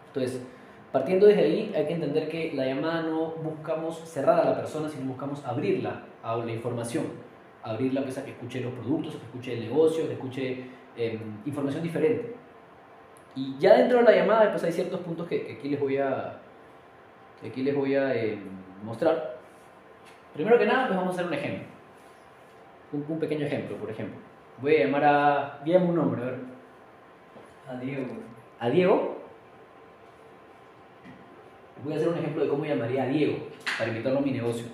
Entonces, 0.07 0.41
partiendo 0.91 1.27
desde 1.27 1.43
ahí, 1.43 1.73
hay 1.75 1.85
que 1.85 1.93
entender 1.93 2.29
que 2.29 2.53
la 2.53 2.65
llamada 2.65 3.03
no 3.03 3.33
buscamos 3.43 3.99
cerrar 3.99 4.39
a 4.39 4.45
la 4.45 4.55
persona, 4.55 4.89
sino 4.89 5.05
buscamos 5.07 5.45
abrirla 5.45 6.03
a 6.23 6.37
la 6.37 6.51
información, 6.51 7.03
abrirla 7.63 8.03
pues, 8.03 8.17
a 8.17 8.25
que 8.25 8.31
escuche 8.31 8.61
los 8.61 8.73
productos, 8.73 9.15
que 9.15 9.25
escuche 9.25 9.53
el 9.53 9.61
negocio, 9.61 10.07
que 10.07 10.13
escuche 10.13 10.65
eh, 10.97 11.19
información 11.45 11.83
diferente. 11.83 12.35
Y 13.35 13.57
ya 13.59 13.77
dentro 13.77 13.99
de 13.99 14.03
la 14.03 14.15
llamada, 14.15 14.51
pues 14.51 14.63
hay 14.63 14.71
ciertos 14.71 14.99
puntos 15.01 15.27
que, 15.27 15.45
que 15.45 15.53
aquí 15.53 15.69
les 15.69 15.79
voy 15.79 15.97
a, 15.97 16.39
que 17.41 17.49
aquí 17.49 17.63
les 17.63 17.75
voy 17.75 17.95
a 17.95 18.15
eh, 18.15 18.39
mostrar. 18.83 19.37
Primero 20.33 20.57
que 20.57 20.65
nada, 20.65 20.87
pues 20.87 20.97
vamos 20.97 21.11
a 21.11 21.15
hacer 21.15 21.27
un 21.27 21.33
ejemplo. 21.33 21.67
Un, 22.91 23.05
un 23.07 23.19
pequeño 23.19 23.45
ejemplo, 23.45 23.77
por 23.77 23.89
ejemplo. 23.89 24.19
Voy 24.61 24.75
a 24.75 24.85
llamar 24.85 25.03
a... 25.05 25.61
Dígame 25.63 25.85
un 25.85 25.95
nombre, 25.95 26.21
a 26.21 26.25
ver. 26.25 26.39
A 27.67 27.75
Diego. 27.77 28.07
¿A 28.59 28.69
Diego? 28.69 29.19
Voy 31.83 31.93
a 31.93 31.95
hacer 31.95 32.09
un 32.09 32.17
ejemplo 32.17 32.43
de 32.43 32.49
cómo 32.49 32.65
llamaría 32.65 33.03
a 33.03 33.07
Diego 33.07 33.37
para 33.77 33.89
invitarlo 33.89 34.19
a 34.19 34.21
mi 34.21 34.31
negocio. 34.31 34.65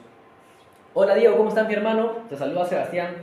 Hola 0.97 1.13
Diego, 1.13 1.35
¿cómo 1.35 1.49
estás 1.49 1.67
mi 1.67 1.73
hermano? 1.73 2.09
Te 2.29 2.37
saluda 2.37 2.63
Sebastián. 2.63 3.15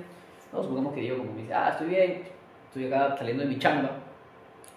No, 0.53 0.63
supongamos 0.63 0.93
que 0.93 1.01
Diego 1.01 1.17
como 1.17 1.33
me 1.33 1.41
dice, 1.41 1.55
ah, 1.55 1.71
estoy 1.71 1.89
bien, 1.89 2.23
estoy 2.67 2.93
acá 2.93 3.17
saliendo 3.17 3.45
de 3.45 3.49
mi 3.49 3.59
chamba. 3.59 3.93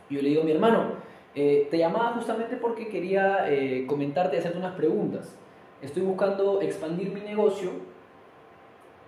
Y 0.09 0.15
yo 0.15 0.21
le 0.21 0.29
digo, 0.29 0.43
mi 0.43 0.51
hermano, 0.53 0.93
eh, 1.35 1.67
te 1.69 1.77
llamaba 1.77 2.13
justamente 2.13 2.55
porque 2.55 2.87
quería 2.87 3.51
eh, 3.51 3.85
comentarte 3.85 4.37
y 4.37 4.39
hacerte 4.39 4.59
unas 4.59 4.75
preguntas. 4.75 5.37
Estoy 5.81 6.03
buscando 6.03 6.61
expandir 6.61 7.11
mi 7.11 7.19
negocio. 7.19 7.71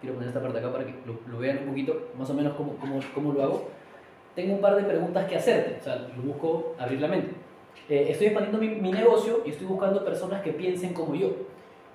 Quiero 0.02 0.16
poner 0.16 0.28
esta 0.28 0.42
parte 0.42 0.60
acá 0.60 0.70
para 0.70 0.86
que 0.86 0.94
lo, 1.06 1.18
lo 1.26 1.40
vean 1.40 1.60
un 1.60 1.70
poquito, 1.70 2.10
más 2.18 2.30
o 2.30 2.34
menos 2.34 2.56
cómo, 2.58 2.76
cómo, 2.82 3.00
cómo 3.16 3.32
lo 3.32 3.42
hago. 3.42 3.70
Tengo 4.36 4.56
un 4.56 4.60
par 4.60 4.76
de 4.76 4.84
preguntas 4.84 5.30
que 5.30 5.38
hacerte, 5.38 5.78
o 5.80 5.84
sea, 5.86 5.96
lo 5.96 6.24
busco 6.24 6.76
abrir 6.78 7.00
la 7.00 7.08
mente. 7.08 7.32
Eh, 7.88 8.08
estoy 8.10 8.28
expandiendo 8.28 8.60
mi, 8.60 8.68
mi 8.82 8.92
negocio 8.92 9.44
y 9.46 9.52
estoy 9.52 9.66
buscando 9.66 10.04
personas 10.04 10.42
que 10.42 10.52
piensen 10.52 10.94
como 10.94 11.16
yo. 11.16 11.32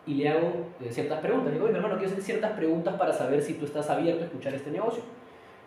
Y 0.06 0.14
le 0.14 0.28
hago 0.28 0.66
eh, 0.80 0.90
ciertas 0.90 1.20
preguntas. 1.20 1.48
Le 1.48 1.54
digo, 1.54 1.64
oye, 1.64 1.72
mi 1.72 1.78
hermano, 1.78 1.96
quiero 1.96 2.10
hacer 2.10 2.22
ciertas 2.24 2.52
preguntas 2.52 2.94
para 2.96 3.12
saber 3.12 3.42
si 3.42 3.54
tú 3.54 3.66
estás 3.66 3.88
abierto 3.90 4.22
a 4.22 4.26
escuchar 4.26 4.54
este 4.54 4.70
negocio. 4.70 5.02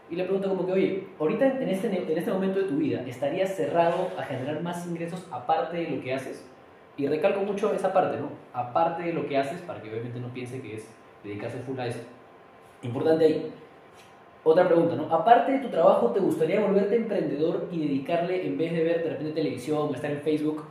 Y 0.09 0.15
le 0.15 0.23
pregunto 0.23 0.49
como 0.49 0.65
que, 0.65 0.71
oye, 0.71 1.07
ahorita 1.19 1.47
en 1.47 1.69
este, 1.69 1.87
en 1.87 2.17
este 2.17 2.31
momento 2.31 2.59
de 2.59 2.65
tu 2.65 2.77
vida, 2.77 3.01
¿estarías 3.07 3.55
cerrado 3.55 4.11
a 4.17 4.23
generar 4.23 4.61
más 4.61 4.85
ingresos 4.85 5.25
aparte 5.31 5.77
de 5.77 5.89
lo 5.89 6.01
que 6.01 6.13
haces? 6.13 6.45
Y 6.97 7.07
recalco 7.07 7.41
mucho 7.41 7.73
esa 7.73 7.91
parte, 7.91 8.17
¿no? 8.19 8.29
Aparte 8.53 9.03
de 9.03 9.13
lo 9.13 9.27
que 9.27 9.37
haces, 9.37 9.61
para 9.61 9.81
que 9.81 9.89
obviamente 9.89 10.19
no 10.19 10.29
piense 10.29 10.61
que 10.61 10.75
es 10.75 10.87
dedicarse 11.23 11.57
full 11.59 11.79
a 11.79 11.87
eso. 11.87 11.99
Importante 12.83 13.25
ahí. 13.25 13.51
Otra 14.43 14.67
pregunta, 14.67 14.95
¿no? 14.95 15.13
Aparte 15.13 15.53
de 15.53 15.59
tu 15.59 15.69
trabajo, 15.69 16.11
¿te 16.11 16.19
gustaría 16.19 16.61
volverte 16.61 16.95
emprendedor 16.95 17.67
y 17.71 17.79
dedicarle, 17.79 18.45
en 18.45 18.57
vez 18.57 18.73
de 18.73 18.83
ver 18.83 19.03
de 19.03 19.09
repente 19.09 19.33
televisión 19.33 19.89
o 19.89 19.93
estar 19.93 20.11
en 20.11 20.21
Facebook, 20.21 20.63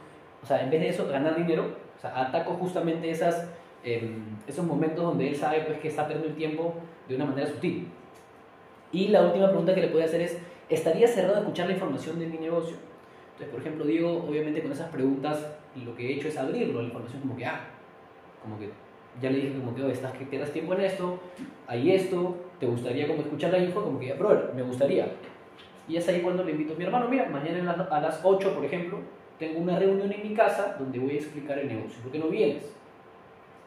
o 0.43 0.47
sea, 0.47 0.63
en 0.63 0.71
vez 0.71 0.81
de 0.81 0.89
eso, 0.91 1.09
ganar 1.09 1.35
dinero? 1.35 1.84
Sea, 2.05 2.21
ataco 2.21 2.53
justamente 2.55 3.09
esas, 3.09 3.49
em, 3.83 4.37
esos 4.47 4.65
momentos 4.67 5.03
donde 5.03 5.29
él 5.29 5.37
sabe 5.37 5.63
pues, 5.63 5.79
que 5.79 5.89
está 5.89 6.07
perdiendo 6.07 6.29
el 6.29 6.37
tiempo 6.37 6.75
de 7.09 7.17
una 7.17 7.25
manera 7.25 7.47
sutil. 7.47 7.89
Y 8.93 9.09
la 9.09 9.23
última 9.23 9.49
pregunta 9.49 9.75
que 9.75 9.81
le 9.81 9.89
puedo 9.89 10.05
hacer 10.05 10.21
es, 10.21 10.39
¿estaría 10.69 11.09
cerrado 11.09 11.37
a 11.37 11.41
escuchar 11.41 11.67
la 11.67 11.73
información 11.73 12.19
de 12.19 12.27
mi 12.27 12.37
negocio? 12.37 12.77
Entonces, 13.33 13.49
por 13.49 13.61
ejemplo, 13.61 13.85
Diego, 13.87 14.25
obviamente 14.29 14.63
con 14.63 14.73
esas 14.73 14.91
preguntas, 14.91 15.57
lo 15.83 15.97
que 15.97 16.07
he 16.07 16.15
hecho 16.17 16.29
es 16.29 16.37
abrirlo, 16.37 16.83
la 16.83 16.89
información 16.89 17.23
como 17.23 17.37
que, 17.37 17.47
ah, 17.47 17.61
como 18.43 18.59
que 18.59 18.69
ya 19.21 19.31
le 19.31 19.39
dije 19.39 19.59
como 19.59 19.75
que, 19.75 19.91
estás 19.91 20.13
que 20.13 20.29
quedas 20.29 20.51
tiempo 20.51 20.75
en 20.75 20.83
esto, 20.83 21.19
hay 21.67 21.93
esto, 21.93 22.37
¿te 22.61 22.67
gustaría 22.67 23.09
como 23.09 23.23
escuchar 23.23 23.51
la 23.51 23.59
info? 23.59 23.83
Como 23.83 23.99
que, 23.99 24.09
ya, 24.09 24.15
brother, 24.15 24.53
me 24.55 24.63
gustaría. 24.63 25.09
Y 25.89 25.97
es 25.97 26.07
ahí 26.09 26.21
cuando 26.21 26.45
le 26.45 26.53
invito 26.53 26.75
a 26.75 26.77
mi 26.77 26.85
hermano, 26.85 27.09
mira, 27.09 27.29
mañana 27.31 27.89
a 27.91 28.01
las 28.01 28.21
8, 28.23 28.55
por 28.55 28.65
ejemplo, 28.65 28.99
tengo 29.39 29.61
una 29.61 29.79
reunión 29.79 30.13
en 30.13 30.29
mi 30.29 30.35
casa 30.35 30.77
donde 30.79 30.99
voy 30.99 31.13
a 31.13 31.21
explicar 31.21 31.59
el 31.59 31.69
negocio. 31.69 32.03
¿Por 32.03 32.13
qué 32.13 32.19
no 32.19 32.29
vienes? 32.29 32.73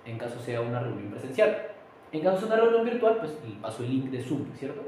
En 0.05 0.17
caso 0.17 0.39
sea 0.39 0.61
una 0.61 0.79
reunión 0.79 1.11
presencial. 1.11 1.67
En 2.11 2.21
caso 2.21 2.37
sea 2.37 2.47
una 2.47 2.55
reunión 2.57 2.85
virtual, 2.85 3.17
pues 3.19 3.37
paso 3.61 3.83
el 3.83 3.89
link 3.89 4.05
de 4.09 4.21
Zoom, 4.21 4.45
¿cierto? 4.55 4.81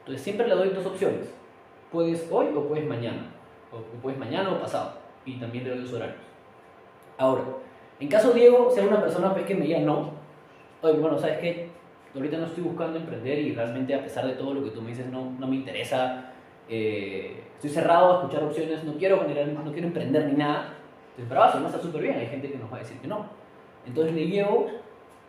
Entonces 0.00 0.22
siempre 0.22 0.48
le 0.48 0.54
doy 0.54 0.70
dos 0.70 0.86
opciones. 0.86 1.32
Puedes 1.92 2.26
hoy 2.30 2.46
o 2.56 2.66
puedes 2.66 2.86
mañana. 2.86 3.26
O 3.70 3.78
puedes 4.00 4.18
mañana 4.18 4.50
o 4.50 4.60
pasado. 4.60 4.94
Y 5.24 5.38
también 5.38 5.64
le 5.64 5.70
doy 5.70 5.80
dos 5.80 5.92
horarios. 5.92 6.18
Ahora, 7.18 7.42
en 7.98 8.08
caso 8.08 8.32
Diego 8.32 8.70
sea 8.70 8.84
una 8.84 9.00
persona 9.00 9.34
pues, 9.34 9.44
que 9.44 9.54
me 9.54 9.66
diga 9.66 9.80
no, 9.80 10.12
oye, 10.80 10.98
bueno, 10.98 11.18
¿sabes 11.18 11.38
qué? 11.38 11.68
Ahorita 12.14 12.38
no 12.38 12.46
estoy 12.46 12.64
buscando 12.64 12.98
emprender 12.98 13.38
y 13.38 13.54
realmente 13.54 13.94
a 13.94 14.02
pesar 14.02 14.26
de 14.26 14.32
todo 14.32 14.54
lo 14.54 14.64
que 14.64 14.70
tú 14.70 14.80
me 14.80 14.88
dices 14.88 15.06
no, 15.06 15.30
no 15.38 15.46
me 15.46 15.56
interesa, 15.56 16.29
eh, 16.70 17.42
estoy 17.56 17.70
cerrado 17.70 18.12
a 18.12 18.20
escuchar 18.20 18.44
opciones, 18.44 18.84
no 18.84 18.94
quiero 18.94 19.20
generar, 19.20 19.48
no 19.48 19.72
quiero 19.72 19.88
emprender 19.88 20.26
ni 20.26 20.34
nada. 20.34 20.74
Entonces, 21.10 21.28
bravo, 21.28 21.58
no 21.58 21.66
está 21.66 21.80
súper 21.80 22.02
bien, 22.02 22.14
hay 22.14 22.28
gente 22.28 22.50
que 22.50 22.56
nos 22.56 22.72
va 22.72 22.76
a 22.76 22.80
decir 22.80 22.98
que 22.98 23.08
no. 23.08 23.26
Entonces 23.84 24.14
le 24.14 24.26
llevo 24.26 24.68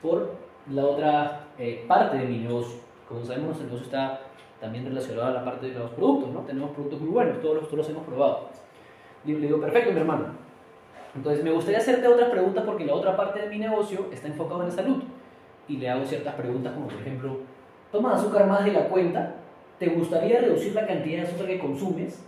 por 0.02 0.36
la 0.70 0.86
otra 0.86 1.48
eh, 1.58 1.84
parte 1.88 2.18
de 2.18 2.26
mi 2.26 2.38
negocio. 2.38 2.80
Como 3.10 3.26
sabemos, 3.26 3.58
el 3.60 3.66
negocio 3.66 3.86
está 3.86 4.22
también 4.60 4.86
relacionado 4.86 5.28
a 5.28 5.32
la 5.32 5.44
parte 5.44 5.68
de 5.68 5.80
los 5.80 5.90
productos, 5.92 6.30
¿no? 6.30 6.42
Tenemos 6.42 6.72
productos 6.72 7.02
muy 7.02 7.10
buenos, 7.10 7.42
todos 7.42 7.56
los, 7.56 7.66
todos 7.66 7.80
los 7.80 7.90
hemos 7.90 8.06
probado. 8.06 8.50
Le 9.26 9.36
digo, 9.36 9.60
perfecto, 9.60 9.92
mi 9.92 10.00
hermano. 10.00 10.26
Entonces, 11.16 11.44
me 11.44 11.52
gustaría 11.52 11.80
hacerte 11.80 12.08
otras 12.08 12.30
preguntas 12.30 12.64
porque 12.66 12.86
la 12.86 12.94
otra 12.94 13.18
parte 13.18 13.42
de 13.42 13.50
mi 13.50 13.58
negocio 13.58 14.08
está 14.12 14.28
enfocado 14.28 14.62
en 14.62 14.70
la 14.70 14.76
salud. 14.76 15.04
Y 15.68 15.78
le 15.78 15.90
hago 15.90 16.06
ciertas 16.06 16.36
preguntas 16.36 16.74
como, 16.74 16.88
por 16.88 17.02
ejemplo, 17.02 17.38
¿tomas 17.92 18.20
azúcar 18.20 18.48
más 18.48 18.64
de 18.64 18.74
la 18.74 18.88
cuenta? 18.88 19.36
¿Te 19.82 19.88
gustaría 19.88 20.40
reducir 20.40 20.76
la 20.76 20.86
cantidad 20.86 21.24
de 21.24 21.28
azúcar 21.28 21.48
que 21.48 21.58
consumes? 21.58 22.24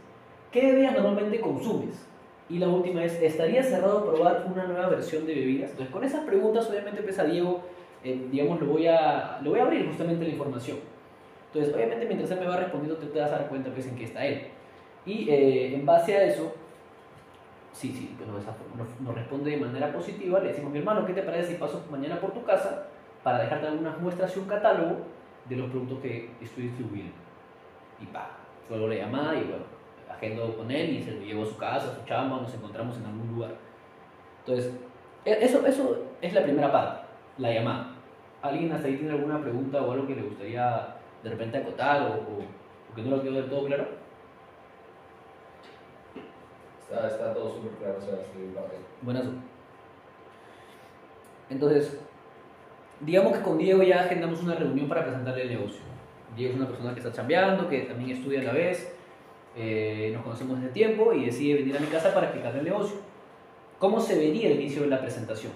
¿Qué 0.51 0.71
bebidas 0.71 0.93
normalmente 0.93 1.39
consumes? 1.39 2.03
Y 2.49 2.57
la 2.57 2.67
última 2.67 3.05
es, 3.05 3.21
¿estaría 3.21 3.61
cerrado 3.61 3.99
a 3.99 4.05
probar 4.11 4.47
una 4.51 4.65
nueva 4.65 4.89
versión 4.89 5.27
de 5.27 5.35
bebidas? 5.35 5.69
Entonces, 5.69 5.93
con 5.93 6.03
esas 6.03 6.25
preguntas, 6.25 6.67
obviamente, 6.67 7.03
pues 7.03 7.19
a 7.19 7.25
Diego, 7.25 7.61
eh, 8.03 8.27
digamos, 8.31 8.59
lo 8.59 8.65
voy, 8.65 8.87
a, 8.87 9.39
lo 9.43 9.51
voy 9.51 9.59
a 9.59 9.65
abrir 9.65 9.85
justamente 9.85 10.25
la 10.25 10.31
información. 10.31 10.77
Entonces, 11.49 11.75
obviamente, 11.75 12.07
mientras 12.07 12.31
él 12.31 12.39
me 12.39 12.47
va 12.47 12.57
respondiendo, 12.57 12.97
te, 12.97 13.05
te 13.05 13.19
vas 13.19 13.29
a 13.29 13.37
dar 13.37 13.49
cuenta 13.49 13.69
pues, 13.69 13.85
en 13.85 13.95
qué 13.97 14.05
está 14.05 14.25
él. 14.25 14.47
Y 15.05 15.29
eh, 15.29 15.75
en 15.75 15.85
base 15.85 16.17
a 16.17 16.23
eso, 16.23 16.55
sí, 17.71 17.93
sí, 17.93 18.15
pues 18.17 18.27
nos, 18.99 19.15
responde 19.15 19.51
de 19.51 19.57
manera 19.57 19.93
positiva, 19.93 20.39
le 20.39 20.47
decimos, 20.47 20.71
mi 20.71 20.79
hermano, 20.79 21.05
¿qué 21.05 21.13
te 21.13 21.21
parece 21.21 21.49
si 21.51 21.59
paso 21.59 21.85
mañana 21.91 22.19
por 22.19 22.33
tu 22.33 22.43
casa 22.43 22.87
para 23.21 23.43
dejarte 23.43 23.67
algunas 23.67 24.01
muestras 24.01 24.35
y 24.35 24.39
un 24.39 24.47
catálogo 24.47 24.97
de 25.47 25.55
los 25.55 25.69
productos 25.69 25.99
que 25.99 26.31
estoy 26.41 26.63
distribuyendo? 26.63 27.22
Y 28.01 28.05
pa, 28.07 28.31
luego 28.69 28.87
la 28.87 28.95
llamada 28.95 29.35
y 29.35 29.43
bueno, 29.43 29.65
agendo 30.09 30.55
con 30.57 30.69
él 30.71 30.89
y 30.89 31.03
se 31.03 31.11
lo 31.11 31.21
llevo 31.21 31.43
a 31.43 31.47
su 31.47 31.57
casa, 31.57 31.91
a 31.91 31.95
su 31.95 32.05
chamba, 32.05 32.41
nos 32.41 32.53
encontramos 32.53 32.97
en 32.97 33.05
algún 33.05 33.35
lugar. 33.35 33.51
Entonces, 34.39 34.73
e, 35.25 35.45
eso, 35.45 35.65
eso 35.65 36.03
es 36.21 36.33
la 36.33 36.43
primera 36.43 36.71
parte, 36.71 37.05
la 37.37 37.51
llamada. 37.51 37.91
¿Alguien 38.41 38.71
hasta 38.71 38.87
ahí 38.87 38.97
tiene 38.97 39.13
alguna 39.13 39.41
pregunta 39.41 39.81
o 39.81 39.91
algo 39.91 40.05
que 40.05 40.15
le 40.15 40.23
gustaría 40.23 40.95
de 41.23 41.29
repente 41.29 41.57
acotar 41.57 42.01
o, 42.01 42.13
o 42.15 42.95
que 42.95 43.01
no 43.01 43.15
lo 43.15 43.21
quedó 43.21 43.33
del 43.33 43.49
todo 43.49 43.65
claro? 43.65 44.03
Está, 46.93 47.33
todo 47.33 47.49
súper 47.49 47.71
claro, 47.79 47.97
o 47.97 48.01
sea, 48.01 48.19
Buenazo. 49.01 49.31
Entonces, 51.49 51.99
digamos 52.99 53.35
que 53.35 53.43
con 53.43 53.57
Diego 53.57 53.81
ya 53.81 54.01
agendamos 54.01 54.43
una 54.43 54.55
reunión 54.55 54.87
para 54.87 55.03
presentarle 55.03 55.43
el 55.43 55.49
negocio. 55.49 55.81
Diego 56.35 56.53
es 56.53 56.59
una 56.59 56.67
persona 56.67 56.93
que 56.93 56.99
está 56.99 57.11
chambeando, 57.11 57.69
que 57.69 57.81
también 57.81 58.17
estudia 58.17 58.41
a 58.41 58.43
la 58.43 58.53
vez, 58.53 58.93
eh, 59.55 60.11
nos 60.13 60.23
conocemos 60.23 60.59
desde 60.59 60.73
tiempo 60.73 61.13
y 61.13 61.25
decide 61.25 61.55
venir 61.55 61.77
a 61.77 61.79
mi 61.79 61.87
casa 61.87 62.13
para 62.13 62.27
explicarle 62.27 62.59
el 62.59 62.65
negocio. 62.65 62.97
¿Cómo 63.79 63.99
se 63.99 64.17
vería 64.17 64.49
el 64.49 64.59
inicio 64.59 64.83
de 64.83 64.87
la 64.87 65.01
presentación? 65.01 65.51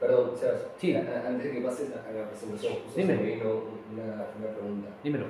Perdón, 0.00 0.32
Sebas. 0.38 0.60
Sí. 0.78 0.94
Antes 0.94 1.44
de 1.44 1.52
que 1.52 1.60
pases 1.60 1.88
a 1.90 2.12
la 2.12 2.28
presentación, 2.28 2.74
justo 2.84 3.00
Dime. 3.00 3.16
me 3.16 3.22
vino 3.22 3.62
una, 3.92 4.26
una 4.38 4.48
pregunta. 4.52 4.88
Dímelo. 5.02 5.26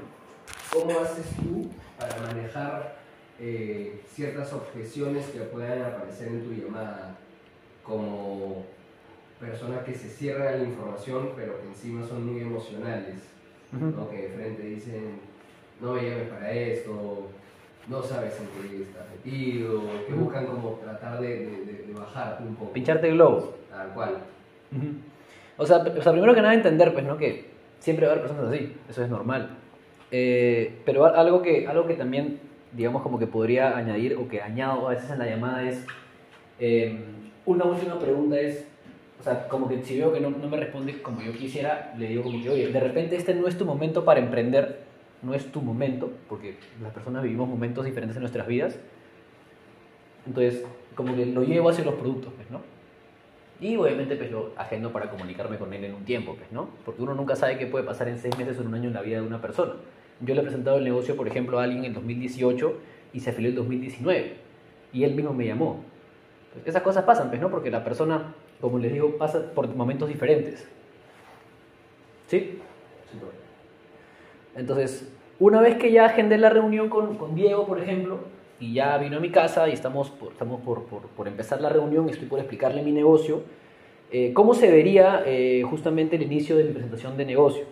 ¿Cómo 0.72 1.00
haces 1.00 1.26
tú 1.36 1.68
para 1.98 2.16
manejar 2.20 2.96
eh, 3.38 4.00
ciertas 4.08 4.52
objeciones 4.52 5.26
que 5.26 5.40
puedan 5.40 5.82
aparecer 5.82 6.28
en 6.28 6.44
tu 6.44 6.52
llamada, 6.52 7.18
como 7.82 8.64
personas 9.38 9.84
que 9.84 9.94
se 9.94 10.08
cierran 10.08 10.48
a 10.48 10.56
la 10.56 10.64
información 10.64 11.32
pero 11.36 11.60
que 11.60 11.66
encima 11.66 12.06
son 12.06 12.32
muy 12.32 12.40
emocionales, 12.40 13.16
que 14.10 14.16
de 14.16 14.28
frente 14.28 14.62
dicen, 14.62 15.18
no 15.80 15.94
me 15.94 16.02
llames 16.02 16.28
para 16.28 16.52
esto, 16.52 17.28
no 17.88 18.02
sabes 18.02 18.34
en 18.40 18.68
qué 18.68 18.82
estás 18.82 19.04
metido, 19.10 19.82
que 20.06 20.14
buscan 20.14 20.46
como 20.46 20.70
tratar 20.82 21.20
de, 21.20 21.28
de, 21.28 21.94
bajarte 21.94 22.42
un 22.42 22.54
poco. 22.54 22.72
Pincharte 22.72 23.08
el 23.08 23.14
globo. 23.14 23.54
Tal 23.70 23.88
cual. 23.90 24.18
o, 25.56 25.66
sea, 25.66 25.78
o 25.78 26.02
sea, 26.02 26.12
primero 26.12 26.34
que 26.34 26.42
nada 26.42 26.54
entender, 26.54 26.92
pues, 26.92 27.04
¿no? 27.04 27.16
Que 27.16 27.46
siempre 27.78 28.06
va 28.06 28.12
a 28.12 28.16
haber 28.16 28.26
personas 28.26 28.52
así, 28.52 28.74
eso 28.88 29.04
es 29.04 29.10
normal. 29.10 29.50
Eh, 30.10 30.80
pero 30.84 31.04
algo 31.04 31.42
que, 31.42 31.66
algo 31.66 31.86
que 31.86 31.94
también 31.94 32.38
digamos 32.72 33.02
como 33.02 33.18
que 33.18 33.26
podría 33.26 33.76
añadir 33.76 34.16
o 34.16 34.28
que 34.28 34.40
añado 34.42 34.86
a 34.86 34.90
veces 34.90 35.10
en 35.10 35.18
la 35.18 35.26
llamada 35.26 35.62
es, 35.68 35.84
eh, 36.58 36.98
una 37.44 37.64
última 37.64 37.98
pregunta 37.98 38.38
es, 38.38 38.66
o 39.18 39.22
sea, 39.22 39.48
como 39.48 39.68
que 39.68 39.82
si 39.82 39.98
veo 39.98 40.12
que 40.12 40.20
no, 40.20 40.30
no, 40.30 40.48
me 40.48 40.56
responde 40.56 41.00
como 41.02 41.22
yo 41.22 41.32
quisiera, 41.32 41.94
le 41.98 42.08
digo 42.08 42.22
como 42.22 42.42
que, 42.42 42.50
oye, 42.50 42.68
de 42.68 42.80
repente 42.80 43.16
este 43.16 43.34
no 43.34 43.48
es 43.48 43.56
tu 43.56 43.64
momento 43.64 44.04
para 44.04 44.20
emprender, 44.20 44.80
no 45.22 45.34
es 45.34 45.50
tu 45.50 45.62
momento, 45.62 46.10
porque 46.28 46.56
las 46.82 46.92
personas 46.92 47.22
vivimos 47.22 47.48
momentos 47.48 47.84
diferentes 47.84 48.16
en 48.16 48.22
nuestras 48.22 48.46
vidas, 48.46 48.78
entonces 50.26 50.64
como 50.94 51.14
que 51.14 51.26
lo 51.26 51.42
llevo 51.42 51.68
hacia 51.68 51.84
los 51.84 51.94
productos, 51.94 52.32
pues, 52.34 52.50
¿no? 52.50 52.60
Y 53.60 53.76
obviamente 53.76 54.16
pues 54.16 54.30
lo 54.30 54.52
agendo 54.56 54.92
para 54.92 55.08
comunicarme 55.08 55.56
con 55.56 55.72
él 55.72 55.84
en 55.84 55.94
un 55.94 56.04
tiempo, 56.04 56.34
pues, 56.36 56.52
¿no? 56.52 56.68
Porque 56.84 57.02
uno 57.02 57.14
nunca 57.14 57.36
sabe 57.36 57.56
qué 57.56 57.66
puede 57.66 57.84
pasar 57.84 58.08
en 58.08 58.18
seis 58.18 58.36
meses 58.36 58.58
o 58.58 58.62
en 58.62 58.68
un 58.68 58.74
año 58.74 58.88
en 58.88 58.94
la 58.94 59.02
vida 59.02 59.20
de 59.20 59.26
una 59.26 59.40
persona. 59.40 59.74
Yo 60.20 60.34
le 60.34 60.40
he 60.40 60.44
presentado 60.44 60.78
el 60.78 60.84
negocio, 60.84 61.16
por 61.16 61.28
ejemplo, 61.28 61.58
a 61.58 61.64
alguien 61.64 61.84
en 61.84 61.94
2018 61.94 62.78
y 63.12 63.20
se 63.20 63.30
afilió 63.30 63.50
en 63.50 63.56
2019. 63.56 64.34
Y 64.92 65.04
él 65.04 65.14
mismo 65.14 65.32
me 65.32 65.46
llamó. 65.46 65.82
Pues 66.52 66.66
esas 66.66 66.82
cosas 66.82 67.04
pasan, 67.04 67.28
pues, 67.28 67.40
¿no? 67.40 67.50
Porque 67.50 67.70
la 67.70 67.84
persona, 67.84 68.34
como 68.60 68.78
les 68.78 68.92
digo, 68.92 69.16
pasa 69.16 69.52
por 69.54 69.68
momentos 69.74 70.08
diferentes. 70.08 70.66
¿Sí? 72.26 72.58
Entonces, 74.54 75.12
una 75.38 75.60
vez 75.60 75.76
que 75.76 75.92
ya 75.92 76.06
agendé 76.06 76.38
la 76.38 76.48
reunión 76.48 76.88
con, 76.88 77.16
con, 77.16 77.34
Diego, 77.34 77.66
por 77.66 77.78
ejemplo, 77.78 78.20
y 78.58 78.72
ya 78.72 78.96
vino 78.96 79.18
a 79.18 79.20
mi 79.20 79.30
casa 79.30 79.68
y 79.68 79.72
estamos 79.72 80.10
por, 80.10 80.32
estamos 80.32 80.62
por, 80.62 80.84
por, 80.84 81.02
por 81.08 81.28
empezar 81.28 81.60
la 81.60 81.68
reunión 81.68 82.08
estoy 82.08 82.26
por 82.26 82.38
explicarle 82.38 82.82
mi 82.82 82.92
negocio, 82.92 83.42
eh, 84.10 84.32
¿cómo 84.32 84.54
se 84.54 84.70
vería 84.70 85.22
eh, 85.26 85.62
justamente 85.62 86.16
el 86.16 86.22
inicio 86.22 86.56
de 86.56 86.64
mi 86.64 86.72
presentación 86.72 87.16
de 87.16 87.26
negocio? 87.26 87.64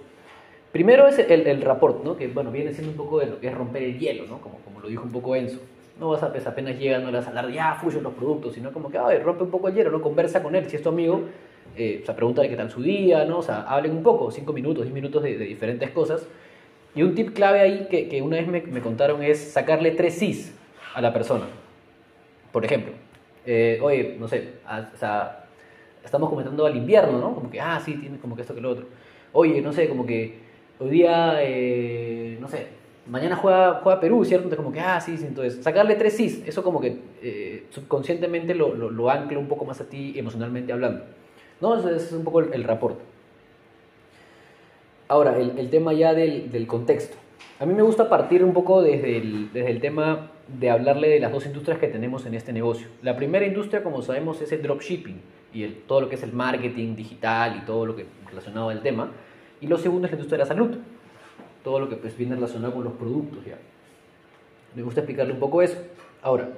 Primero 0.73 1.07
es 1.07 1.19
el, 1.19 1.47
el 1.47 1.62
rapport, 1.62 2.05
¿no? 2.05 2.17
que 2.17 2.26
bueno, 2.26 2.50
viene 2.50 2.73
siendo 2.73 2.91
un 2.91 2.97
poco 2.97 3.21
de 3.21 3.26
lo 3.26 3.41
que 3.41 3.47
es 3.49 3.55
romper 3.55 3.83
el 3.83 3.99
hielo, 3.99 4.26
¿no? 4.26 4.41
como, 4.41 4.59
como 4.59 4.81
lo 4.81 4.88
dijo 4.88 5.05
un 5.05 5.12
poco 5.12 5.35
Enzo. 5.37 5.61
No 5.99 6.11
vas 6.11 6.23
a 6.23 6.33
pues, 6.33 6.47
apenas 6.47 6.79
llega, 6.79 6.99
no 6.99 7.13
vas 7.13 7.27
a 7.27 7.29
hablar 7.29 7.47
de, 7.47 7.61
ah, 7.61 7.81
los 7.83 8.15
productos, 8.15 8.55
sino 8.55 8.73
como 8.73 8.91
que, 8.91 8.99
a 8.99 9.07
ver, 9.07 9.23
rompe 9.23 9.45
un 9.45 9.51
poco 9.51 9.69
el 9.69 9.75
hielo, 9.75 9.91
¿no? 9.91 10.03
conversa 10.03 10.43
con 10.43 10.55
él, 10.57 10.69
si 10.69 10.77
es 10.77 10.83
tu 10.83 10.89
amigo, 10.89 11.23
eh, 11.77 12.01
o 12.03 12.07
sea, 12.07 12.17
pregúntale 12.17 12.49
qué 12.49 12.57
tal 12.57 12.71
su 12.71 12.83
día, 12.83 13.25
¿no? 13.25 13.39
o 13.39 13.43
sea, 13.43 13.63
hablen 13.63 13.93
un 13.93 14.03
poco, 14.03 14.31
cinco 14.31 14.53
minutos, 14.53 14.85
diez 14.85 14.95
minutos 14.95 15.23
de, 15.23 15.39
de, 15.39 15.45
diferentes 15.45 15.91
cosas. 15.91 16.27
Y 16.95 17.03
un 17.03 17.15
tip 17.15 17.33
clave 17.35 17.61
ahí 17.61 17.87
que, 17.91 18.09
que 18.09 18.23
una 18.23 18.37
vez 18.37 18.47
me, 18.47 18.61
me, 18.63 18.81
contaron 18.81 19.23
es 19.23 19.53
sacarle 19.53 19.93
tres 19.93 20.15
sís 20.15 20.55
a 20.95 21.01
la 21.01 21.13
persona. 21.13 21.47
Por 22.53 22.65
ejemplo, 22.65 22.93
eh, 23.47 23.79
oye, 23.83 24.17
no 24.19 24.29
sé, 24.29 24.55
o 24.65 24.97
sea, 24.97 25.47
estamos 26.05 26.31
comentando 26.31 26.65
al 26.67 26.77
invierno, 26.77 27.19
¿no? 27.19 27.35
Como 27.35 27.51
que, 27.51 27.61
ah, 27.61 27.81
sí, 27.85 27.95
tiene 27.95 28.19
como 28.19 28.37
que 28.37 28.43
esto 28.43 28.55
que 28.55 28.61
lo 28.61 28.71
otro. 28.71 28.87
Oye, 29.33 29.61
no 29.61 29.73
sé, 29.73 29.89
como 29.89 30.07
que 30.07 30.39
hoy 30.79 30.91
día, 30.91 31.39
eh, 31.41 32.39
no 32.41 32.49
sé, 32.49 32.69
mañana 33.07 33.37
juega, 33.37 33.81
juega 33.83 34.01
Perú, 34.01 34.25
¿cierto? 34.25 34.45
Entonces 34.45 34.65
como 34.65 34.73
que, 34.73 34.81
ah, 34.81 35.01
sí, 35.01 35.17
sí, 35.17 35.27
entonces 35.27 35.63
sacarle 35.63 35.95
tres 35.97 36.17
sí, 36.17 36.43
eso 36.47 36.63
como 36.63 36.81
que 36.81 36.99
eh, 37.23 37.67
subconscientemente 37.71 38.55
lo, 38.55 38.75
lo, 38.75 38.91
lo, 38.91 39.11
ancla 39.11 39.39
un 39.39 39.49
poco 39.49 39.65
más 39.65 39.81
a 39.81 39.89
ti 39.89 40.15
emocionalmente 40.17 40.73
hablando. 40.73 41.05
¿No? 41.61 41.79
Ese 41.79 41.97
es 41.97 42.13
un 42.13 42.25
poco 42.25 42.41
el, 42.41 42.53
el 42.53 42.65
rapport. 42.65 42.99
Ahora, 45.09 45.39
el, 45.39 45.59
el 45.59 45.71
tema 45.71 45.93
ya 45.93 46.15
del, 46.15 46.51
del, 46.51 46.67
contexto. 46.67 47.17
A 47.61 47.67
mí 47.67 47.75
me 47.75 47.83
gusta 47.83 48.09
partir 48.09 48.43
un 48.43 48.53
poco 48.53 48.83
desde 48.83 49.19
el, 49.19 49.53
desde 49.53 49.71
el 49.71 49.81
tema 49.81 50.31
de 50.49 50.71
hablarle 50.71 51.09
de 51.09 51.21
las 51.21 51.31
dos 51.31 51.47
industrias 51.47 51.79
que 51.79 51.89
tenemos 51.89 52.27
en 52.27 52.35
este 52.35 52.53
negocio. 52.53 52.89
La 53.03 53.17
primera 53.17 53.47
industria, 53.47 53.83
como 53.83 54.03
sabemos, 54.03 54.41
es 54.41 54.51
el 54.53 54.63
dropshipping 54.63 55.21
y 55.53 55.63
el, 55.63 55.75
todo 55.83 56.01
lo 56.01 56.09
que 56.09 56.17
es 56.17 56.23
el 56.23 56.33
marketing 56.33 56.97
digital 56.97 57.61
y 57.63 57.67
todo 57.67 57.87
lo 57.87 57.95
que 57.97 58.07
relacionado 58.29 58.71
al 58.71 58.83
tema. 58.83 59.13
Y 59.61 59.67
lo 59.67 59.79
segundo 59.79 60.07
es 60.07 60.13
la 60.13 60.17
industria 60.17 60.39
de 60.39 60.45
la 60.45 60.49
salud, 60.49 60.77
todo 61.64 61.80
lo 61.80 61.88
que 61.88 61.97
pues, 61.97 62.16
viene 62.16 62.37
relacionado 62.37 62.75
con 62.75 62.85
los 62.85 62.92
productos. 62.92 63.44
¿ya? 63.44 63.59
Me 64.76 64.83
gusta 64.83 65.00
explicarle 65.00 65.33
un 65.33 65.40
poco 65.40 65.62
eso. 65.62 65.76
Ahora, 66.23 66.50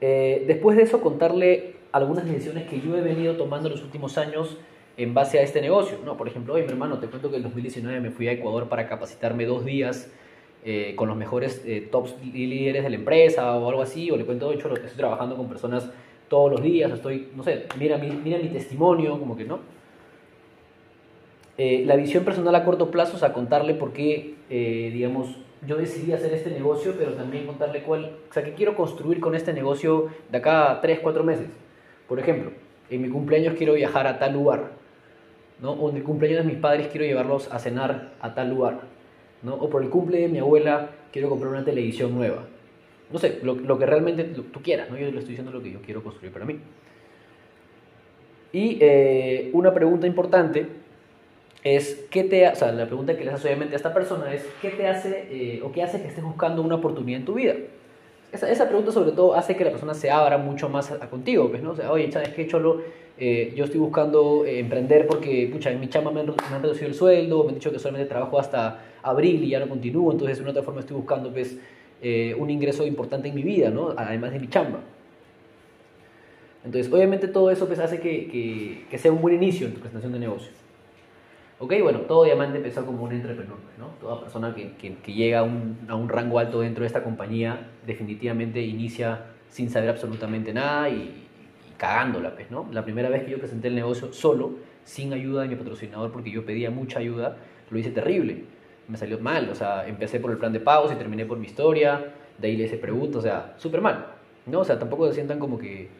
eh, 0.00 0.44
después 0.46 0.76
de 0.76 0.84
eso, 0.84 1.00
contarle 1.00 1.74
algunas 1.90 2.24
decisiones 2.24 2.68
que 2.68 2.80
yo 2.80 2.96
he 2.96 3.00
venido 3.00 3.36
tomando 3.36 3.68
en 3.68 3.74
los 3.74 3.82
últimos 3.82 4.16
años 4.18 4.56
en 4.96 5.14
base 5.14 5.38
a 5.38 5.42
este 5.42 5.60
negocio. 5.60 5.98
¿no? 6.04 6.16
Por 6.16 6.28
ejemplo, 6.28 6.54
oye, 6.54 6.64
mi 6.64 6.70
hermano, 6.70 6.98
te 6.98 7.08
cuento 7.08 7.30
que 7.30 7.38
en 7.38 7.42
2019 7.42 8.00
me 8.00 8.10
fui 8.10 8.28
a 8.28 8.32
Ecuador 8.32 8.68
para 8.68 8.88
capacitarme 8.88 9.46
dos 9.46 9.64
días 9.64 10.10
eh, 10.64 10.94
con 10.94 11.08
los 11.08 11.16
mejores 11.16 11.62
eh, 11.66 11.88
tops 11.90 12.14
líderes 12.22 12.84
de 12.84 12.90
la 12.90 12.96
empresa 12.96 13.56
o 13.56 13.68
algo 13.68 13.82
así, 13.82 14.10
o 14.12 14.16
le 14.16 14.24
cuento, 14.24 14.52
hecho, 14.52 14.72
estoy 14.72 14.96
trabajando 14.96 15.36
con 15.36 15.48
personas 15.48 15.90
todos 16.28 16.52
los 16.52 16.62
días, 16.62 16.92
estoy, 16.92 17.30
no 17.34 17.42
sé, 17.42 17.66
mira 17.78 17.98
mi, 17.98 18.08
mira 18.10 18.38
mi 18.38 18.48
testimonio, 18.48 19.18
como 19.18 19.36
que 19.36 19.44
no. 19.44 19.58
Eh, 21.58 21.84
la 21.86 21.96
visión 21.96 22.24
personal 22.24 22.54
a 22.54 22.64
corto 22.64 22.90
plazo, 22.90 23.16
o 23.16 23.18
sea, 23.18 23.32
contarle 23.32 23.74
por 23.74 23.92
qué, 23.92 24.34
eh, 24.48 24.90
digamos, 24.92 25.36
yo 25.66 25.76
decidí 25.76 26.12
hacer 26.12 26.32
este 26.32 26.50
negocio, 26.50 26.94
pero 26.98 27.12
también 27.12 27.46
contarle 27.46 27.82
cuál, 27.82 28.16
o 28.30 28.32
sea, 28.32 28.42
qué 28.42 28.54
quiero 28.54 28.74
construir 28.74 29.20
con 29.20 29.34
este 29.34 29.52
negocio 29.52 30.08
de 30.30 30.38
acá 30.38 30.72
a 30.72 30.80
3, 30.80 31.00
4 31.00 31.22
meses. 31.22 31.46
Por 32.08 32.18
ejemplo, 32.18 32.52
en 32.90 33.02
mi 33.02 33.08
cumpleaños 33.08 33.54
quiero 33.54 33.74
viajar 33.74 34.06
a 34.06 34.18
tal 34.18 34.32
lugar, 34.32 34.72
¿no? 35.60 35.72
O 35.72 35.90
en 35.90 35.96
el 35.96 36.02
cumpleaños 36.02 36.44
de 36.44 36.52
mis 36.52 36.60
padres 36.60 36.88
quiero 36.88 37.06
llevarlos 37.06 37.52
a 37.52 37.58
cenar 37.58 38.12
a 38.20 38.34
tal 38.34 38.50
lugar, 38.50 38.80
¿no? 39.42 39.54
O 39.54 39.70
por 39.70 39.82
el 39.82 39.90
cumple 39.90 40.20
de 40.20 40.28
mi 40.28 40.38
abuela 40.38 40.90
quiero 41.12 41.28
comprar 41.28 41.52
una 41.52 41.64
televisión 41.64 42.14
nueva. 42.14 42.44
No 43.12 43.18
sé, 43.18 43.40
lo, 43.42 43.54
lo 43.54 43.78
que 43.78 43.86
realmente 43.86 44.24
tú 44.24 44.62
quieras, 44.62 44.90
¿no? 44.90 44.96
Yo 44.96 45.10
le 45.10 45.18
estoy 45.18 45.32
diciendo 45.32 45.52
lo 45.52 45.62
que 45.62 45.70
yo 45.70 45.80
quiero 45.82 46.02
construir 46.02 46.32
para 46.32 46.46
mí. 46.46 46.58
Y 48.52 48.78
eh, 48.80 49.50
una 49.52 49.72
pregunta 49.72 50.06
importante 50.06 50.81
es, 51.64 52.06
¿qué 52.10 52.24
te, 52.24 52.48
o 52.48 52.54
sea, 52.54 52.72
la 52.72 52.86
pregunta 52.86 53.16
que 53.16 53.24
le 53.24 53.30
haces 53.30 53.44
obviamente 53.44 53.74
a 53.74 53.76
esta 53.76 53.94
persona 53.94 54.32
es, 54.34 54.44
¿qué 54.60 54.70
te 54.70 54.86
hace 54.88 55.28
eh, 55.30 55.62
o 55.62 55.70
qué 55.70 55.82
hace 55.82 56.00
que 56.00 56.08
estés 56.08 56.24
buscando 56.24 56.60
una 56.62 56.76
oportunidad 56.76 57.20
en 57.20 57.24
tu 57.24 57.34
vida? 57.34 57.54
Esa, 58.32 58.50
esa, 58.50 58.66
pregunta 58.66 58.90
sobre 58.90 59.12
todo 59.12 59.34
hace 59.34 59.54
que 59.54 59.64
la 59.64 59.70
persona 59.70 59.94
se 59.94 60.10
abra 60.10 60.38
mucho 60.38 60.68
más 60.68 60.90
a, 60.90 61.08
contigo, 61.08 61.50
pues, 61.50 61.62
¿no? 61.62 61.72
O 61.72 61.76
sea, 61.76 61.92
oye, 61.92 62.10
¿sabes 62.10 62.30
qué, 62.30 62.48
Cholo? 62.48 62.80
Eh, 63.18 63.52
yo 63.54 63.64
estoy 63.64 63.78
buscando 63.78 64.44
eh, 64.44 64.58
emprender 64.58 65.06
porque, 65.06 65.48
pucha, 65.52 65.70
en 65.70 65.78
mi 65.78 65.88
chamba 65.88 66.10
me 66.10 66.20
han, 66.20 66.62
reducido 66.62 66.88
el 66.88 66.94
sueldo, 66.94 67.44
me 67.44 67.50
han 67.50 67.54
dicho 67.56 67.70
que 67.70 67.78
solamente 67.78 68.08
trabajo 68.08 68.40
hasta 68.40 68.80
abril 69.02 69.44
y 69.44 69.50
ya 69.50 69.60
no 69.60 69.68
continúo, 69.68 70.10
entonces 70.10 70.38
de 70.38 70.42
una 70.42 70.50
otra 70.50 70.62
forma 70.62 70.80
estoy 70.80 70.96
buscando, 70.96 71.30
pues, 71.30 71.56
un 72.36 72.50
ingreso 72.50 72.84
importante 72.84 73.28
en 73.28 73.34
mi 73.36 73.44
vida, 73.44 73.70
¿no? 73.70 73.94
Además 73.96 74.32
de 74.32 74.40
mi 74.40 74.48
chamba. 74.48 74.80
Entonces, 76.64 76.92
obviamente 76.92 77.28
todo 77.28 77.50
eso 77.52 77.66
pues, 77.66 77.78
hace 77.78 78.00
que, 78.00 78.26
que, 78.26 78.86
que 78.90 78.98
sea 78.98 79.12
un 79.12 79.20
buen 79.20 79.36
inicio 79.36 79.68
en 79.68 79.74
tu 79.74 79.80
presentación 79.80 80.12
de 80.12 80.18
negocio. 80.18 80.50
Ok, 81.62 81.74
bueno, 81.80 82.00
todo 82.00 82.24
diamante 82.24 82.56
empezó 82.56 82.84
como 82.84 83.04
un 83.04 83.12
entrepreneur, 83.12 83.56
¿no? 83.78 83.86
Toda 84.00 84.20
persona 84.20 84.52
que, 84.52 84.72
que, 84.74 85.12
llega 85.12 85.38
a 85.38 85.42
un, 85.44 85.78
a 85.86 85.94
un, 85.94 86.08
rango 86.08 86.40
alto 86.40 86.60
dentro 86.60 86.82
de 86.82 86.88
esta 86.88 87.04
compañía 87.04 87.68
definitivamente 87.86 88.60
inicia 88.60 89.26
sin 89.48 89.70
saber 89.70 89.90
absolutamente 89.90 90.52
nada 90.52 90.88
y, 90.88 90.94
y, 90.94 91.74
cagándola, 91.76 92.34
pues, 92.34 92.50
¿no? 92.50 92.68
La 92.72 92.82
primera 92.82 93.08
vez 93.10 93.22
que 93.22 93.30
yo 93.30 93.38
presenté 93.38 93.68
el 93.68 93.76
negocio 93.76 94.12
solo, 94.12 94.56
sin 94.82 95.12
ayuda 95.12 95.42
de 95.42 95.48
mi 95.50 95.54
patrocinador, 95.54 96.10
porque 96.10 96.32
yo 96.32 96.44
pedía 96.44 96.72
mucha 96.72 96.98
ayuda, 96.98 97.36
lo 97.70 97.78
hice 97.78 97.92
terrible. 97.92 98.42
Me 98.88 98.96
salió 98.96 99.20
mal, 99.20 99.48
o 99.48 99.54
sea, 99.54 99.86
empecé 99.86 100.18
por 100.18 100.32
el 100.32 100.38
plan 100.38 100.52
de 100.52 100.58
pagos 100.58 100.90
y 100.90 100.96
terminé 100.96 101.26
por 101.26 101.38
mi 101.38 101.46
historia, 101.46 102.12
de 102.38 102.48
ahí 102.48 102.56
le 102.56 102.64
hice 102.64 102.76
preguntas, 102.76 103.18
o 103.18 103.22
sea, 103.22 103.54
súper 103.58 103.80
mal, 103.80 104.06
¿no? 104.46 104.58
O 104.58 104.64
sea, 104.64 104.80
tampoco 104.80 105.06
se 105.06 105.14
sientan 105.14 105.38
como 105.38 105.60
que, 105.60 105.90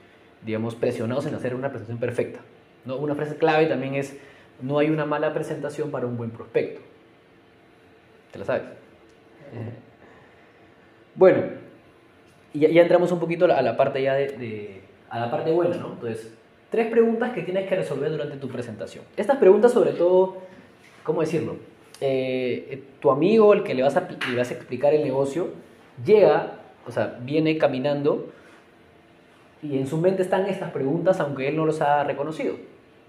digamos, 0.45 0.75
presionados 0.75 1.25
en 1.27 1.37
hacer 1.37 1.55
una 1.55 1.69
presentación 1.69 2.01
perfecta, 2.01 2.41
¿no? 2.85 2.97
Una 2.97 3.15
frase 3.15 3.37
clave 3.37 3.67
también 3.67 3.95
es 3.95 4.19
no 4.63 4.79
hay 4.79 4.89
una 4.91 5.05
mala 5.05 5.35
presentación 5.35 5.91
para 5.91 6.07
un 6.07 6.17
buen 6.17 6.31
prospecto. 6.31 6.81
¿Te 8.31 8.39
la 8.39 8.45
sabes? 8.45 8.63
Bueno, 11.15 11.43
ya, 12.55 12.69
ya 12.71 12.83
entramos 12.83 13.13
un 13.13 13.21
poquito 13.21 13.45
a 13.45 13.61
la 13.61 13.77
parte 13.77 14.03
ya 14.03 14.15
de, 14.15 14.29
de, 14.29 14.81
a 15.11 15.21
la 15.21 15.31
parte 15.31 15.51
buena, 15.51 15.77
¿no? 15.77 15.93
Entonces, 15.93 16.33
tres 16.71 16.87
preguntas 16.87 17.33
que 17.33 17.43
tienes 17.43 17.69
que 17.69 17.77
resolver 17.77 18.11
durante 18.11 18.37
tu 18.37 18.49
presentación. 18.49 19.05
Estas 19.17 19.37
preguntas 19.37 19.73
sobre 19.73 19.93
todo, 19.93 20.39
¿cómo 21.03 21.21
decirlo? 21.21 21.57
Eh, 22.01 22.83
tu 23.01 23.11
amigo, 23.11 23.53
el 23.53 23.63
que 23.63 23.75
le 23.75 23.83
vas, 23.83 23.97
a, 23.97 24.09
le 24.31 24.37
vas 24.37 24.51
a 24.51 24.55
explicar 24.55 24.95
el 24.95 25.05
negocio, 25.05 25.51
llega, 26.05 26.61
o 26.87 26.91
sea, 26.91 27.19
viene 27.21 27.59
caminando 27.59 28.31
y 29.63 29.77
en 29.79 29.87
su 29.87 29.99
mente 29.99 30.23
están 30.23 30.47
estas 30.47 30.73
preguntas 30.73 31.21
aunque 31.21 31.47
él 31.47 31.57
no 31.57 31.65
los 31.65 31.81
ha 31.81 32.03
reconocido 32.03 32.57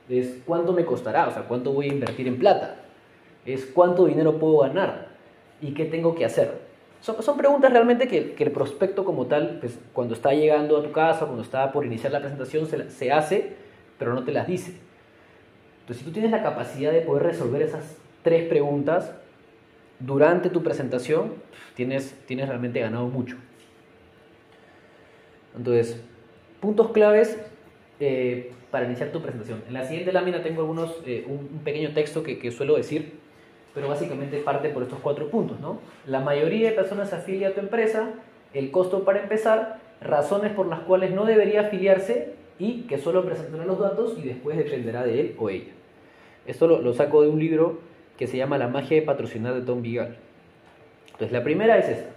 es 0.09 0.41
cuánto 0.45 0.73
me 0.73 0.85
costará, 0.85 1.27
o 1.27 1.31
sea, 1.31 1.43
cuánto 1.43 1.71
voy 1.71 1.89
a 1.89 1.93
invertir 1.93 2.27
en 2.27 2.37
plata, 2.37 2.75
es 3.45 3.65
cuánto 3.65 4.05
dinero 4.05 4.37
puedo 4.39 4.59
ganar 4.59 5.09
y 5.61 5.73
qué 5.73 5.85
tengo 5.85 6.15
que 6.15 6.25
hacer. 6.25 6.61
Son, 7.01 7.21
son 7.21 7.37
preguntas 7.37 7.71
realmente 7.71 8.07
que, 8.07 8.33
que, 8.33 8.43
el 8.43 8.51
prospecto 8.51 9.03
como 9.03 9.25
tal, 9.25 9.57
pues, 9.59 9.77
cuando 9.91 10.13
está 10.13 10.33
llegando 10.33 10.77
a 10.77 10.83
tu 10.83 10.91
casa, 10.91 11.25
cuando 11.25 11.43
está 11.43 11.71
por 11.71 11.85
iniciar 11.85 12.13
la 12.13 12.19
presentación, 12.19 12.65
se, 12.65 12.89
se 12.89 13.11
hace, 13.11 13.55
pero 13.97 14.13
no 14.13 14.23
te 14.23 14.31
las 14.31 14.47
dice. 14.47 14.77
Entonces, 15.81 15.97
si 15.97 16.05
tú 16.05 16.11
tienes 16.11 16.31
la 16.31 16.41
capacidad 16.41 16.93
de 16.93 17.01
poder 17.01 17.23
resolver 17.23 17.61
esas 17.61 17.97
tres 18.23 18.47
preguntas 18.47 19.13
durante 19.99 20.49
tu 20.49 20.63
presentación, 20.63 21.33
tienes, 21.75 22.15
tienes 22.25 22.47
realmente 22.47 22.79
ganado 22.79 23.07
mucho. 23.07 23.35
Entonces, 25.57 26.01
puntos 26.61 26.91
claves 26.91 27.37
eh, 27.99 28.51
para 28.71 28.85
iniciar 28.85 29.09
tu 29.09 29.21
presentación. 29.21 29.63
En 29.67 29.73
la 29.73 29.85
siguiente 29.85 30.11
lámina 30.11 30.41
tengo 30.41 30.61
algunos, 30.61 30.97
eh, 31.05 31.25
un, 31.27 31.61
pequeño 31.63 31.93
texto 31.93 32.23
que, 32.23 32.39
que, 32.39 32.51
suelo 32.51 32.75
decir, 32.75 33.13
pero 33.73 33.87
básicamente 33.87 34.37
parte 34.39 34.69
por 34.69 34.83
estos 34.83 34.99
cuatro 34.99 35.29
puntos. 35.29 35.59
¿no? 35.59 35.79
La 36.05 36.19
mayoría 36.19 36.69
de 36.69 36.75
personas 36.75 37.09
se 37.09 37.15
afilia 37.15 37.49
a 37.49 37.51
tu 37.51 37.59
empresa, 37.59 38.13
el 38.53 38.71
costo 38.71 39.03
para 39.03 39.21
empezar, 39.21 39.79
razones 40.01 40.51
por 40.53 40.67
las 40.67 40.79
cuales 40.81 41.11
no 41.11 41.25
debería 41.25 41.61
afiliarse 41.61 42.33
y 42.59 42.81
que 42.83 42.97
solo 42.97 43.25
presentará 43.25 43.65
los 43.65 43.79
datos 43.79 44.17
y 44.17 44.23
después 44.23 44.57
dependerá 44.57 45.03
de 45.03 45.19
él 45.19 45.35
o 45.37 45.49
ella. 45.49 45.71
Esto 46.45 46.67
lo, 46.67 46.81
lo 46.81 46.93
saco 46.93 47.21
de 47.21 47.29
un 47.29 47.39
libro 47.39 47.79
que 48.17 48.27
se 48.27 48.37
llama 48.37 48.57
La 48.57 48.67
magia 48.67 48.99
de 48.99 49.03
patrocinar 49.03 49.53
de 49.53 49.61
Tom 49.61 49.81
Vigal. 49.81 50.17
Entonces 51.05 51.31
la 51.31 51.43
primera 51.43 51.77
es 51.77 51.89
esta 51.89 52.13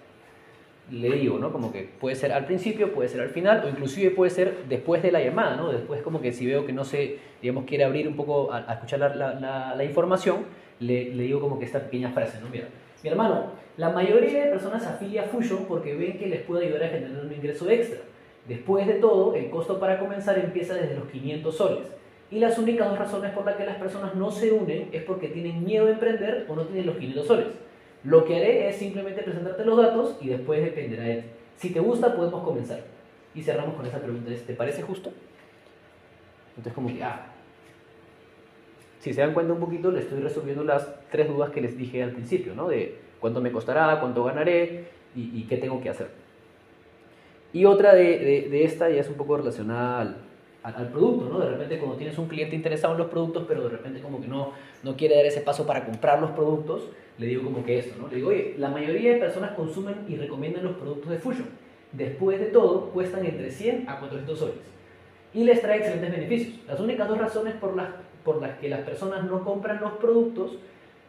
le 0.91 1.11
digo, 1.13 1.39
¿no? 1.39 1.53
Como 1.53 1.73
que 1.73 1.83
puede 1.83 2.15
ser 2.15 2.33
al 2.33 2.45
principio, 2.45 2.93
puede 2.93 3.09
ser 3.09 3.21
al 3.21 3.31
final, 3.31 3.63
o 3.65 3.69
inclusive 3.69 4.11
puede 4.11 4.31
ser 4.31 4.65
después 4.69 5.03
de 5.03 5.11
la 5.11 5.21
llamada, 5.21 5.57
¿no? 5.57 5.73
Después 5.73 6.03
como 6.03 6.21
que 6.21 6.33
si 6.33 6.47
veo 6.47 6.65
que 6.65 6.73
no 6.73 6.85
se, 6.85 7.19
digamos, 7.43 7.65
quiere 7.65 7.85
abrir 7.85 8.07
un 8.07 8.15
poco 8.15 8.53
a, 8.53 8.71
a 8.71 8.75
escuchar 8.75 9.01
la, 9.17 9.85
información, 9.85 10.45
le, 10.79 11.15
le, 11.15 11.25
digo 11.25 11.41
como 11.41 11.59
que 11.59 11.65
esta 11.65 11.81
pequeña 11.81 12.11
frase, 12.11 12.41
¿no? 12.41 12.49
Mira, 12.49 12.69
mi 13.03 13.11
hermano, 13.11 13.53
la 13.77 13.91
mayoría 13.91 14.45
de 14.45 14.51
personas 14.51 14.87
afilia 14.87 15.23
a 15.23 15.25
Fusion 15.27 15.65
porque 15.67 15.95
ven 15.95 16.19
que 16.19 16.29
les 16.29 16.43
puede 16.43 16.67
ayudar 16.67 16.85
a 16.85 16.89
generar 16.89 17.25
un 17.25 17.33
ingreso 17.33 17.69
extra. 17.69 18.01
Después 18.49 18.87
de 18.87 18.95
todo, 18.95 19.35
el 19.35 19.51
costo 19.51 19.81
para 19.81 19.99
comenzar 19.99 20.39
empieza 20.39 20.75
desde 20.75 20.95
los 20.95 21.09
500 21.09 21.57
soles. 21.57 21.87
Y 22.31 22.39
las 22.39 22.59
únicas 22.59 22.89
dos 22.89 22.99
razones 22.99 23.33
por 23.33 23.45
las 23.45 23.57
que 23.57 23.67
las 23.67 23.77
personas 23.77 24.15
no 24.15 24.31
se 24.31 24.53
unen 24.53 24.89
es 24.93 25.03
porque 25.03 25.29
tienen 25.29 25.65
miedo 25.65 25.87
de 25.87 25.93
emprender 25.93 26.47
o 26.49 26.57
no 26.57 26.65
tienen 26.65 26.87
los 26.87 26.97
500 26.97 27.27
soles. 27.27 27.47
Lo 28.07 28.25
que 28.25 28.37
haré 28.37 28.69
es 28.69 28.77
simplemente 28.77 29.23
presentarte 29.23 29.65
los 29.65 29.77
datos 29.77 30.17
y 30.21 30.29
después 30.29 30.65
dependerá 30.65 31.03
de 31.03 31.23
ti. 31.23 31.29
Si 31.57 31.71
te 31.71 31.81
gusta, 31.81 32.15
podemos 32.15 32.45
comenzar. 32.45 32.81
Y 33.35 33.43
cerramos 33.43 33.75
con 33.75 33.85
esa 33.85 33.99
pregunta, 33.99 34.31
¿te 34.47 34.55
parece 34.55 34.83
justo? 34.83 35.11
Entonces 36.51 36.73
como 36.73 36.89
que, 36.89 37.03
ah, 37.03 37.27
si 39.01 39.13
se 39.13 39.21
dan 39.21 39.35
cuenta 39.35 39.55
un 39.55 39.59
poquito, 39.59 39.91
le 39.91 40.01
estoy 40.01 40.21
resolviendo 40.21 40.63
las 40.63 40.89
tres 41.11 41.27
dudas 41.27 41.51
que 41.51 41.61
les 41.61 41.77
dije 41.77 42.01
al 42.01 42.13
principio, 42.13 42.55
¿no? 42.55 42.69
De 42.69 42.97
cuánto 43.19 43.41
me 43.41 43.51
costará, 43.51 43.99
cuánto 43.99 44.23
ganaré 44.23 44.85
y, 45.17 45.43
qué 45.49 45.57
tengo 45.57 45.81
que 45.81 45.91
hacer. 45.91 46.09
Y 47.53 47.65
otra 47.65 47.95
de, 47.95 48.19
de, 48.19 48.49
de, 48.49 48.65
esta 48.65 48.89
ya 48.89 49.01
es 49.01 49.09
un 49.09 49.17
poco 49.17 49.37
relacionada 49.37 50.01
al, 50.01 50.17
al, 50.67 50.75
al, 50.75 50.89
producto, 50.89 51.29
¿no? 51.29 51.39
De 51.39 51.49
repente 51.49 51.79
cuando 51.79 51.97
tienes 51.97 52.19
un 52.19 52.27
cliente 52.27 52.57
interesado 52.57 52.95
en 52.95 52.99
los 52.99 53.09
productos, 53.09 53.45
pero 53.47 53.63
de 53.63 53.69
repente 53.69 54.01
como 54.01 54.21
que 54.21 54.27
no, 54.27 54.53
no 54.83 54.97
quiere 54.97 55.15
dar 55.15 55.25
ese 55.25 55.41
paso 55.41 55.65
para 55.65 55.85
comprar 55.85 56.21
los 56.21 56.33
productos, 56.33 56.89
le 57.19 57.27
digo 57.27 57.45
como 57.45 57.65
que 57.65 57.79
esto, 57.79 57.95
¿no? 58.01 58.09
Le 58.09 58.17
digo, 58.17 58.31
oye, 58.31 58.57
la 58.59 58.69
mayoría 58.69 59.13
de 59.13 59.21
personas 59.21 59.53
consumen 59.53 59.95
y 60.09 60.17
recomiendan 60.17 60.65
los 60.65 60.77
productos 60.77 61.11
de 61.11 61.19
Fusion. 61.19 61.47
Después 61.93 62.41
de 62.41 62.47
todo, 62.47 62.91
cuestan 62.91 63.25
entre 63.25 63.51
100 63.51 63.89
a 63.89 64.01
400 64.01 64.39
soles. 64.39 64.55
y 65.33 65.45
les 65.45 65.61
trae 65.61 65.79
excelentes 65.79 66.11
beneficios. 66.11 66.61
Las 66.67 66.81
únicas 66.81 67.09
dos 67.09 67.19
razones 67.19 67.55
por 67.55 67.77
las, 67.77 67.89
por 68.25 68.41
las 68.41 68.59
que 68.59 68.69
las 68.69 68.81
personas 68.81 69.25
no 69.25 69.45
compran 69.45 69.81
los 69.81 69.93
productos 69.93 70.59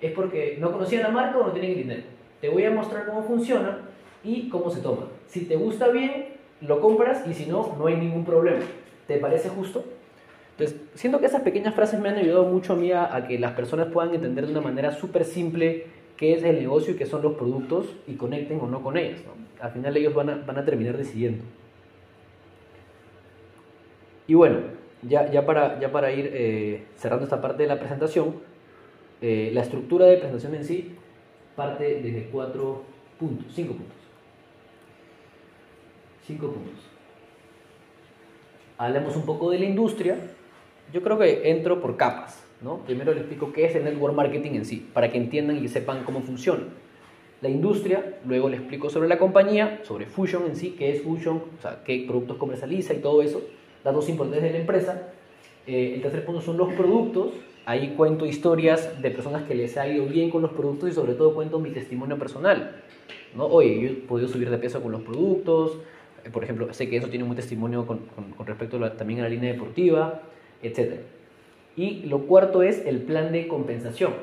es 0.01 0.11
porque 0.11 0.57
no 0.59 0.71
conocían 0.71 1.03
la 1.03 1.09
marca 1.09 1.37
o 1.39 1.47
no 1.47 1.51
tienen 1.51 1.71
el 1.71 1.77
dinero. 1.77 2.03
Te 2.41 2.49
voy 2.49 2.63
a 2.65 2.71
mostrar 2.71 3.05
cómo 3.07 3.23
funciona 3.23 3.79
y 4.23 4.49
cómo 4.49 4.69
se 4.69 4.81
toma. 4.81 5.07
Si 5.27 5.45
te 5.45 5.55
gusta 5.55 5.87
bien, 5.87 6.35
lo 6.61 6.79
compras 6.79 7.23
y 7.27 7.33
si 7.33 7.47
no, 7.47 7.75
no 7.77 7.87
hay 7.87 7.95
ningún 7.95 8.23
problema. 8.23 8.63
¿Te 9.07 9.17
parece 9.17 9.49
justo? 9.49 9.83
Entonces, 10.57 10.81
siento 10.95 11.19
que 11.19 11.27
esas 11.27 11.41
pequeñas 11.41 11.75
frases 11.75 11.99
me 11.99 12.09
han 12.09 12.15
ayudado 12.15 12.45
mucho 12.45 12.73
a 12.73 12.75
mí 12.75 12.91
a, 12.91 13.25
que 13.27 13.37
las 13.37 13.53
personas 13.53 13.87
puedan 13.87 14.13
entender 14.13 14.45
de 14.45 14.51
una 14.51 14.61
manera 14.61 14.91
súper 14.91 15.23
simple 15.23 15.85
qué 16.17 16.33
es 16.33 16.43
el 16.43 16.57
negocio 16.57 16.93
y 16.93 16.97
qué 16.97 17.05
son 17.05 17.21
los 17.21 17.35
productos 17.35 17.85
y 18.07 18.15
conecten 18.15 18.59
o 18.59 18.67
no 18.67 18.81
con 18.81 18.97
ellos. 18.97 19.19
Al 19.61 19.71
final 19.71 19.95
ellos 19.95 20.13
van 20.13 20.29
a, 20.29 20.35
van 20.37 20.57
a 20.57 20.65
terminar 20.65 20.97
decidiendo. 20.97 21.43
Y 24.27 24.33
bueno, 24.33 24.57
ya, 25.03 25.29
ya, 25.31 25.45
para, 25.45 25.79
ya 25.79 25.91
para 25.91 26.11
ir 26.11 26.31
eh, 26.33 26.85
cerrando 26.97 27.23
esta 27.23 27.39
parte 27.39 27.63
de 27.63 27.69
la 27.69 27.79
presentación, 27.79 28.35
eh, 29.21 29.51
la 29.53 29.61
estructura 29.61 30.05
de 30.05 30.17
presentación 30.17 30.55
en 30.55 30.65
sí 30.65 30.95
parte 31.55 32.01
desde 32.01 32.29
cuatro 32.31 32.83
puntos, 33.19 33.47
cinco 33.53 33.73
puntos. 33.73 33.97
Cinco 36.25 36.51
puntos. 36.51 36.96
Hablemos 38.77 39.15
un 39.15 39.25
poco 39.25 39.51
de 39.51 39.59
la 39.59 39.65
industria. 39.65 40.17
Yo 40.93 41.01
creo 41.01 41.17
que 41.17 41.49
entro 41.49 41.81
por 41.81 41.97
capas. 41.97 42.43
¿no? 42.61 42.77
Primero 42.79 43.11
les 43.11 43.21
explico 43.21 43.53
qué 43.53 43.65
es 43.65 43.75
el 43.75 43.83
network 43.83 44.15
marketing 44.15 44.51
en 44.51 44.65
sí, 44.65 44.87
para 44.93 45.11
que 45.11 45.17
entiendan 45.17 45.63
y 45.63 45.67
sepan 45.67 46.03
cómo 46.03 46.21
funciona. 46.21 46.63
La 47.41 47.49
industria, 47.49 48.17
luego 48.25 48.49
les 48.49 48.59
explico 48.59 48.89
sobre 48.89 49.07
la 49.07 49.19
compañía, 49.19 49.81
sobre 49.83 50.07
Fusion 50.07 50.47
en 50.47 50.55
sí, 50.55 50.75
qué 50.77 50.91
es 50.91 51.03
Fusion, 51.03 51.37
o 51.37 51.61
sea, 51.61 51.83
qué 51.85 52.03
productos 52.07 52.37
comercializa 52.37 52.95
y 52.95 52.97
todo 52.97 53.21
eso 53.21 53.43
datos 53.87 54.09
importantes 54.09 54.43
de 54.43 54.51
la 54.51 54.57
empresa. 54.59 55.09
Eh, 55.65 55.93
el 55.95 56.01
tercer 56.01 56.25
punto 56.25 56.41
son 56.41 56.57
los 56.57 56.73
productos. 56.73 57.31
Ahí 57.65 57.95
cuento 57.97 58.25
historias 58.25 59.01
de 59.01 59.11
personas 59.11 59.43
que 59.43 59.55
les 59.55 59.77
ha 59.77 59.87
ido 59.87 60.05
bien 60.05 60.29
con 60.29 60.41
los 60.41 60.51
productos 60.51 60.89
y 60.89 60.93
sobre 60.93 61.13
todo 61.13 61.33
cuento 61.33 61.59
mi 61.59 61.71
testimonio 61.71 62.17
personal. 62.17 62.83
¿no? 63.35 63.45
Oye, 63.45 63.81
yo 63.81 63.89
he 63.89 63.93
podido 63.93 64.29
subir 64.29 64.49
de 64.49 64.57
peso 64.57 64.81
con 64.81 64.91
los 64.91 65.01
productos. 65.01 65.77
Eh, 66.27 66.31
por 66.31 66.43
ejemplo, 66.43 66.73
sé 66.73 66.89
que 66.89 66.97
eso 66.97 67.07
tiene 67.07 67.25
un 67.25 67.35
testimonio 67.35 67.85
con, 67.85 67.99
con, 68.35 68.45
respecto 68.45 68.79
también 68.91 69.21
a 69.21 69.23
la 69.23 69.29
línea 69.29 69.51
deportiva, 69.51 70.21
etc. 70.61 71.01
Y 71.75 72.03
lo 72.03 72.25
cuarto 72.25 72.63
es 72.63 72.85
el 72.85 73.01
plan 73.01 73.31
de 73.31 73.47
compensación. 73.47 74.13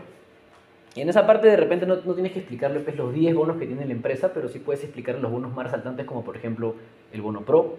Y 0.94 1.00
en 1.00 1.08
esa 1.08 1.26
parte 1.26 1.48
de 1.48 1.56
repente 1.56 1.86
no, 1.86 1.96
no 1.96 2.14
tienes 2.14 2.32
que 2.32 2.40
explicarle 2.40 2.80
pues, 2.80 2.96
los 2.96 3.12
10 3.12 3.34
bonos 3.34 3.56
que 3.56 3.66
tiene 3.66 3.84
la 3.84 3.92
empresa, 3.92 4.32
pero 4.32 4.48
sí 4.48 4.60
puedes 4.60 4.84
explicar 4.84 5.18
los 5.18 5.30
bonos 5.30 5.52
más 5.52 5.64
resaltantes 5.64 6.06
como 6.06 6.22
por 6.24 6.36
ejemplo 6.36 6.76
el 7.12 7.20
bono 7.20 7.40
pro, 7.40 7.78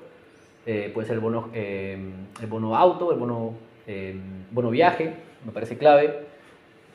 eh, 0.66 0.92
puede 0.94 1.08
ser 1.08 1.16
el 1.16 1.22
bono, 1.22 1.50
eh, 1.54 1.98
el 2.42 2.48
bono 2.48 2.76
auto, 2.76 3.14
el 3.14 3.20
bono, 3.20 3.54
eh, 3.88 4.16
bono 4.52 4.70
viaje, 4.70 5.14
me 5.46 5.52
parece 5.52 5.78
clave, 5.78 6.26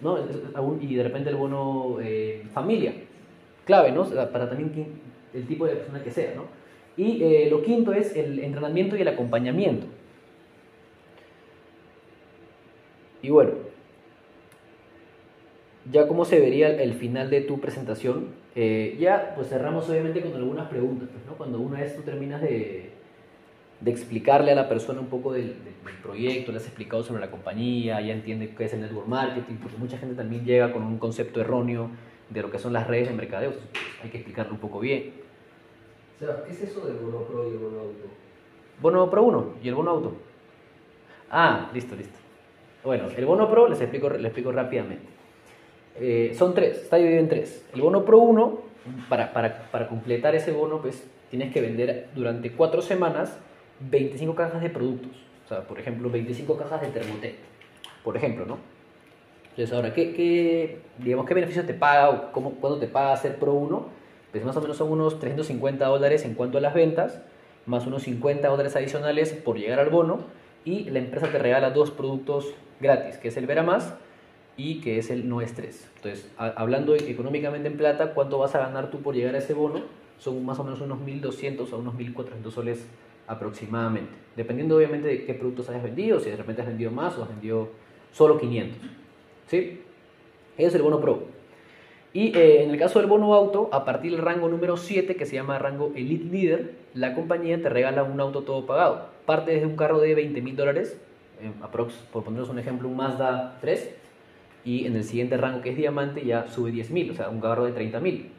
¿no? 0.03 0.19
y 0.81 0.95
de 0.95 1.03
repente 1.03 1.31
el 1.31 1.37
bono 1.37 1.99
familia, 2.53 2.93
clave, 3.65 3.93
¿no? 3.93 4.05
Para 4.05 4.49
también 4.49 5.01
el 5.33 5.47
tipo 5.47 5.67
de 5.67 5.77
persona 5.77 6.03
que 6.03 6.11
sea, 6.11 6.35
¿no? 6.35 6.60
Y 7.01 7.49
lo 7.49 7.63
quinto 7.63 7.95
es 7.95 8.15
el 8.15 8.41
entrenamiento 8.41 8.95
y 8.95 9.01
el 9.01 9.09
acompañamiento. 9.09 9.87
Y 13.23 13.31
bueno, 13.31 13.53
ya 15.91 16.07
como 16.07 16.27
se 16.27 16.39
vería 16.39 16.69
el 16.69 16.93
final 16.93 17.31
de 17.31 17.41
tu 17.41 17.59
presentación, 17.59 18.35
ya 18.55 19.33
pues 19.35 19.49
cerramos 19.49 19.89
obviamente 19.89 20.21
con 20.21 20.35
algunas 20.35 20.69
preguntas, 20.69 21.09
pues, 21.11 21.25
¿no? 21.25 21.39
Cuando 21.39 21.59
una 21.59 21.81
vez 21.81 21.97
tú 21.97 22.03
terminas 22.03 22.43
de, 22.43 22.91
de 23.81 23.91
explicarle 23.91 24.53
a 24.53 24.55
la 24.55 24.69
persona 24.69 25.01
un 25.01 25.07
poco 25.07 25.33
del, 25.33 25.55
proyecto, 26.03 26.53
le 26.53 26.59
has 26.59 26.67
explicado 26.67 27.03
sobre 27.03 27.23
la 27.23 27.31
compañía, 27.31 27.99
ya 28.03 28.13
entiende 28.13 28.55
qué 28.55 28.65
es 28.65 28.75
el 28.75 28.83
network 28.83 29.09
marketing, 29.09 29.55
porque 29.57 29.79
mucha 29.79 29.97
gente 29.97 30.15
también 30.15 30.45
llega 30.45 30.71
con 30.71 30.83
un 30.83 30.99
concepto 30.99 31.41
erróneo 31.41 31.91
de 32.29 32.43
lo 32.43 32.51
que 32.51 32.59
son 32.59 32.75
las 32.75 32.87
redes 32.87 33.09
de 33.09 33.15
mercadeo, 33.15 33.53
pues, 33.53 33.65
hay 34.03 34.11
que 34.11 34.19
explicarlo 34.19 34.53
un 34.53 34.61
poco 34.61 34.81
bien. 34.81 35.20
¿Qué 36.21 36.53
es 36.53 36.63
eso 36.63 36.81
del 36.87 36.97
bono 36.97 37.25
pro 37.25 37.49
y 37.49 37.53
el 37.53 37.59
bono 37.59 37.81
auto? 37.81 38.05
Bono 38.81 39.11
pro 39.11 39.23
1 39.23 39.55
y 39.63 39.69
el 39.69 39.75
bono 39.75 39.91
auto. 39.91 40.13
Ah, 41.31 41.71
listo, 41.73 41.95
listo. 41.97 42.19
Bueno, 42.85 43.09
el 43.15 43.25
bono 43.25 43.51
pro 43.51 43.69
les 43.69 43.81
explico, 43.81 44.11
les 44.11 44.25
explico 44.25 44.53
rápidamente. 44.53 45.07
Eh, 45.97 46.35
son 46.37 46.55
tres, 46.55 46.83
está 46.83 46.97
dividido 46.97 47.21
en 47.21 47.29
tres. 47.29 47.67
El 47.75 47.83
bono 47.83 48.05
pro 48.05 48.19
1, 48.19 48.59
para, 49.09 49.33
para, 49.33 49.71
para 49.71 49.89
completar 49.89 50.35
ese 50.35 50.53
bono, 50.53 50.81
pues 50.81 51.07
tienes 51.31 51.53
que 51.53 51.61
vender 51.61 52.09
durante 52.15 52.53
cuatro 52.53 52.83
semanas 52.83 53.39
25 53.81 54.35
cajas 54.35 54.63
de 54.63 54.71
productos. 54.71 55.13
O 55.45 55.49
sea, 55.49 55.63
por 55.63 55.79
ejemplo, 55.79 56.11
25 56.11 56.57
cajas 56.57 56.81
de 56.81 56.89
Thermotec. 56.89 57.35
Por 58.05 58.17
ejemplo, 58.17 58.47
¿no? 58.47 58.59
Entonces, 59.51 59.75
ahora, 59.75 59.93
¿qué, 59.93 60.15
qué, 60.15 60.79
digamos, 60.99 61.27
¿qué 61.27 61.35
beneficio 61.35 61.65
te 61.67 61.75
paga 61.75 62.09
o 62.11 62.33
cómo, 62.33 62.53
cuándo 62.53 62.79
te 62.79 62.87
paga 62.87 63.17
ser 63.17 63.37
Pro 63.37 63.53
1? 63.53 64.00
Pues 64.33 64.45
más 64.45 64.57
o 64.57 64.61
menos 64.61 64.77
son 64.77 64.91
unos 64.91 65.19
350 65.19 65.87
dólares 65.87 66.25
en 66.25 66.35
cuanto 66.35 66.59
a 66.59 66.61
las 66.61 66.75
ventas, 66.75 67.21
más 67.67 67.87
unos 67.87 68.03
50 68.05 68.49
dólares 68.49 68.77
adicionales 68.77 69.33
por 69.33 69.59
llegar 69.59 69.81
al 69.81 69.91
bono 69.91 70.21
y 70.65 70.91
la 70.91 70.99
empresa 70.99 71.31
te 71.31 71.39
regala 71.39 71.71
dos 71.71 71.91
productos 71.91 72.55
gratis, 72.81 73.17
que 73.17 73.29
es 73.29 73.37
el 73.37 73.47
Vera 73.47 73.63
Más 73.63 73.95
y 74.57 74.81
que 74.81 74.99
es 74.99 75.11
el 75.11 75.29
No 75.29 75.41
Estrés. 75.41 75.89
Entonces, 75.97 76.31
hablando 76.37 76.95
económicamente 76.95 77.69
en 77.69 77.77
plata, 77.77 78.15
¿cuánto 78.15 78.39
vas 78.39 78.55
a 78.55 78.61
ganar 78.61 78.91
tú 78.91 79.01
por 79.01 79.15
llegar 79.15 79.35
a 79.35 79.39
ese 79.39 79.55
bono? 79.55 79.83
Son 80.19 80.45
más 80.45 80.59
o 80.59 80.65
menos 80.65 80.81
unos 80.81 80.99
1.200 81.01 81.73
a 81.73 81.77
unos 81.77 81.95
1.400 81.95 82.51
soles 82.51 82.87
aproximadamente. 83.27 84.13
Dependiendo 84.37 84.77
obviamente 84.77 85.09
de 85.09 85.25
qué 85.25 85.35
productos 85.35 85.69
hayas 85.71 85.83
vendido, 85.83 86.21
si 86.21 86.31
de 86.31 86.37
repente 86.37 86.63
has 86.63 86.69
vendido 86.69 86.91
más 86.91 87.17
o 87.17 87.23
has 87.23 87.29
vendido 87.29 87.71
solo 88.13 88.39
500. 88.39 88.79
¿Sí? 89.47 89.83
Ese 90.57 90.69
es 90.69 90.75
el 90.75 90.83
bono 90.83 91.01
pro. 91.01 91.40
Y 92.13 92.37
eh, 92.37 92.65
en 92.65 92.71
el 92.71 92.79
caso 92.79 92.99
del 92.99 93.09
bono 93.09 93.35
auto, 93.35 93.69
a 93.73 93.85
partir 93.85 94.13
del 94.13 94.23
rango 94.23 94.49
número 94.49 94.77
7, 94.77 95.15
que 95.15 95.27
se 95.27 95.37
llama 95.37 95.59
rango 95.59 95.93
Elite 95.95 96.25
Leader, 96.25 96.73
la 96.95 97.15
compañía 97.15 97.63
te 97.63 97.69
regala 97.69 98.03
un 98.03 98.21
auto 98.21 98.43
todo 98.43 98.67
pagado. 98.67 99.07
Parte 99.27 99.53
desde 99.53 99.67
un 99.67 99.77
carro 99.77 100.01
de 100.01 100.15
20 100.15 100.43
mil 100.43 100.57
dólares, 100.57 101.01
eh, 101.41 101.53
por 102.13 102.25
poneros 102.25 102.49
un 102.49 102.59
ejemplo, 102.59 102.89
un 102.89 102.97
Mazda 102.97 103.59
3, 103.61 103.95
y 104.65 104.87
en 104.87 104.97
el 104.97 105.05
siguiente 105.05 105.37
rango 105.37 105.63
que 105.63 105.71
es 105.71 105.77
diamante 105.77 106.25
ya 106.25 106.49
sube 106.49 106.73
10 106.73 106.91
mil, 106.91 107.11
o 107.13 107.15
sea, 107.15 107.29
un 107.29 107.41
carro 107.41 107.65
de 107.65 107.73
30 107.73 108.01
mil. 108.01 108.31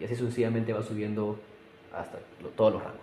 Y 0.00 0.04
así 0.04 0.16
sucesivamente 0.16 0.72
va 0.72 0.82
subiendo 0.82 1.38
hasta 1.92 2.18
todos 2.56 2.72
los 2.72 2.82
rangos. 2.82 3.00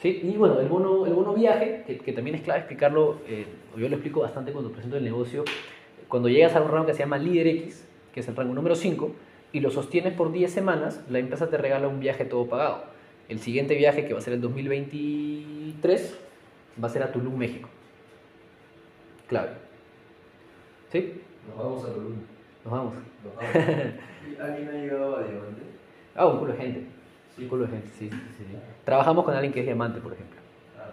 ¿Sí? 0.00 0.20
Y 0.24 0.36
bueno, 0.36 0.58
el 0.58 0.66
bono, 0.66 1.06
el 1.06 1.12
bono 1.12 1.34
viaje, 1.34 1.84
que, 2.04 2.12
también 2.12 2.36
es 2.36 2.42
clave 2.42 2.60
explicarlo, 2.60 3.18
eh, 3.28 3.46
yo 3.76 3.88
lo 3.88 3.96
explico 3.96 4.20
bastante 4.20 4.50
cuando 4.50 4.72
presento 4.72 4.96
el 4.96 5.04
negocio, 5.04 5.44
cuando 6.08 6.28
llegas 6.28 6.56
a 6.56 6.62
un 6.62 6.70
rango 6.70 6.86
que 6.86 6.94
se 6.94 7.00
llama 7.00 7.18
Líder 7.18 7.46
X, 7.46 7.86
que 8.12 8.20
es 8.20 8.28
el 8.28 8.36
rango 8.36 8.54
número 8.54 8.74
5, 8.74 9.12
y 9.52 9.60
lo 9.60 9.70
sostienes 9.70 10.14
por 10.14 10.32
10 10.32 10.50
semanas, 10.50 11.02
la 11.08 11.18
empresa 11.18 11.48
te 11.50 11.58
regala 11.58 11.88
un 11.88 12.00
viaje 12.00 12.24
todo 12.24 12.46
pagado. 12.46 12.84
El 13.28 13.38
siguiente 13.38 13.74
viaje, 13.74 14.06
que 14.06 14.12
va 14.12 14.18
a 14.18 14.22
ser 14.22 14.34
el 14.34 14.40
2023, 14.40 16.18
va 16.82 16.88
a 16.88 16.90
ser 16.90 17.02
a 17.02 17.12
Tulum, 17.12 17.36
México. 17.36 17.68
Clave. 19.28 19.50
¿Sí? 20.90 21.22
Nos 21.48 21.58
vamos 21.58 21.84
a 21.84 21.92
Tulum. 21.92 22.14
Nos 22.64 22.72
vamos. 22.72 22.94
¿Alguien 24.40 24.68
ha 24.68 24.72
llegado 24.72 25.16
a 25.16 25.22
Diamante? 25.22 25.62
Ah, 26.14 26.26
un 26.26 26.38
culo 26.38 26.52
de 26.52 26.58
gente. 26.58 26.86
Sí. 27.34 27.42
Un 27.44 27.48
culo 27.48 27.64
de 27.64 27.70
gente, 27.70 27.88
sí, 27.98 28.10
sí, 28.10 28.16
sí. 28.38 28.56
Trabajamos 28.84 29.24
con 29.24 29.34
alguien 29.34 29.52
que 29.52 29.60
es 29.60 29.66
diamante, 29.66 30.00
por 30.00 30.12
ejemplo. 30.12 30.38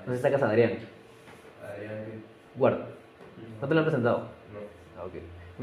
Sé 0.05 0.15
si 0.15 0.21
sacas 0.21 0.41
a 0.41 0.49
Adrián. 0.49 0.73
Adrián. 1.63 2.23
Guarda. 2.55 2.87
¿No 3.61 3.67
te 3.67 3.73
lo 3.73 3.79
han 3.79 3.85
presentado? 3.85 4.19
No. 4.19 4.59
Ah, 4.97 5.05
ok. 5.05 5.13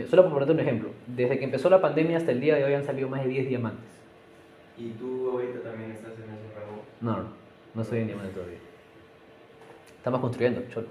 Solo 0.08 0.22
por 0.22 0.32
ponerte 0.32 0.52
un 0.52 0.60
ejemplo. 0.60 0.90
Desde 1.06 1.38
que 1.38 1.44
empezó 1.44 1.70
la 1.70 1.80
pandemia 1.80 2.18
hasta 2.18 2.32
el 2.32 2.40
día 2.40 2.56
de 2.56 2.64
hoy 2.64 2.74
han 2.74 2.84
salido 2.84 3.08
más 3.08 3.22
de 3.22 3.30
10 3.30 3.48
diamantes. 3.48 3.84
¿Y 4.76 4.90
tú 4.90 5.30
ahorita 5.30 5.60
también 5.60 5.92
estás 5.92 6.12
en 6.12 6.24
ese 6.24 6.54
rango? 6.54 6.82
No, 7.00 7.16
no. 7.22 7.28
No 7.74 7.84
soy 7.84 8.00
en 8.00 8.06
diamante 8.08 8.32
todavía. 8.32 8.58
Estamos 9.98 10.20
construyendo, 10.20 10.62
cholo. 10.72 10.88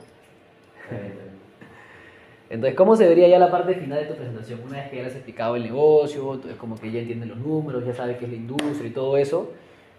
Entonces, 2.50 2.76
¿cómo 2.76 2.96
se 2.96 3.08
vería 3.08 3.28
ya 3.28 3.40
la 3.40 3.50
parte 3.50 3.74
final 3.74 4.00
de 4.00 4.06
tu 4.06 4.14
presentación? 4.16 4.62
Una 4.68 4.78
vez 4.78 4.90
que 4.92 4.98
ya 4.98 5.08
has 5.08 5.16
explicado 5.16 5.56
el 5.56 5.64
negocio, 5.64 6.40
es 6.48 6.56
como 6.58 6.80
que 6.80 6.92
ya 6.92 7.00
entiendes 7.00 7.30
los 7.30 7.40
números, 7.40 7.84
ya 7.86 7.94
sabes 7.94 8.18
qué 8.18 8.26
es 8.26 8.32
la 8.32 8.38
industria 8.38 8.88
y 8.88 8.92
todo 8.92 9.18
eso, 9.18 9.52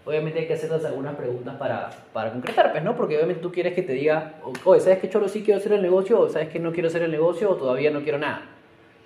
obviamente 0.05 0.39
hay 0.39 0.47
que 0.47 0.53
hacerles 0.53 0.85
algunas 0.85 1.15
preguntas 1.15 1.55
para, 1.55 1.89
para 2.13 2.31
concretar, 2.31 2.71
pues, 2.71 2.83
¿no? 2.83 2.95
Porque 2.95 3.15
obviamente 3.17 3.41
tú 3.41 3.51
quieres 3.51 3.73
que 3.73 3.81
te 3.81 3.91
diga, 3.91 4.35
oye, 4.63 4.79
¿sabes 4.79 4.99
qué 4.99 5.09
cholo 5.09 5.27
sí 5.27 5.43
quiero 5.43 5.59
hacer 5.59 5.73
el 5.73 5.81
negocio? 5.81 6.21
¿O 6.21 6.29
sabes 6.29 6.47
que 6.47 6.59
no 6.59 6.71
quiero 6.71 6.87
hacer 6.87 7.01
el 7.01 7.11
negocio? 7.11 7.49
¿O 7.49 7.55
todavía 7.55 7.91
no 7.91 8.01
quiero 8.01 8.17
nada? 8.17 8.56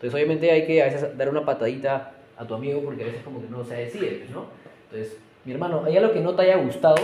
Entonces, 0.01 0.15
obviamente 0.15 0.49
hay 0.49 0.65
que 0.65 0.81
a 0.81 0.85
veces 0.85 1.15
dar 1.15 1.29
una 1.29 1.45
patadita 1.45 2.13
a 2.35 2.47
tu 2.47 2.55
amigo 2.55 2.81
porque 2.81 3.03
a 3.03 3.05
veces 3.05 3.21
como 3.23 3.39
que 3.39 3.47
no 3.47 3.63
se 3.63 3.75
decide, 3.75 4.07
pues, 4.17 4.31
¿no? 4.31 4.45
Entonces, 4.89 5.19
mi 5.45 5.51
hermano, 5.51 5.83
¿hay 5.85 5.95
algo 5.95 6.11
que 6.11 6.21
no 6.21 6.33
te 6.33 6.41
haya 6.41 6.57
gustado? 6.57 6.95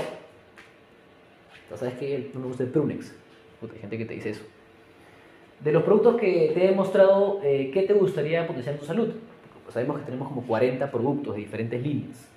¿Sabes 1.75 1.93
que 1.99 2.31
no 2.33 2.39
me 2.39 2.47
gusta 2.47 2.63
el 2.63 2.69
Prunex? 2.69 3.13
hay 3.61 3.79
gente 3.79 3.99
que 3.99 4.05
te 4.05 4.15
dice 4.15 4.31
eso. 4.31 4.43
De 5.59 5.71
los 5.71 5.83
productos 5.83 6.15
que 6.15 6.49
te 6.55 6.69
he 6.69 6.71
mostrado, 6.71 7.39
eh, 7.43 7.69
¿qué 7.71 7.83
te 7.83 7.93
gustaría 7.93 8.47
potenciar 8.47 8.73
en 8.73 8.79
tu 8.79 8.87
salud? 8.87 9.13
Pues 9.63 9.73
sabemos 9.75 9.99
que 9.99 10.05
tenemos 10.05 10.29
como 10.29 10.47
40 10.47 10.89
productos 10.89 11.35
de 11.35 11.41
diferentes 11.41 11.79
líneas. 11.79 12.27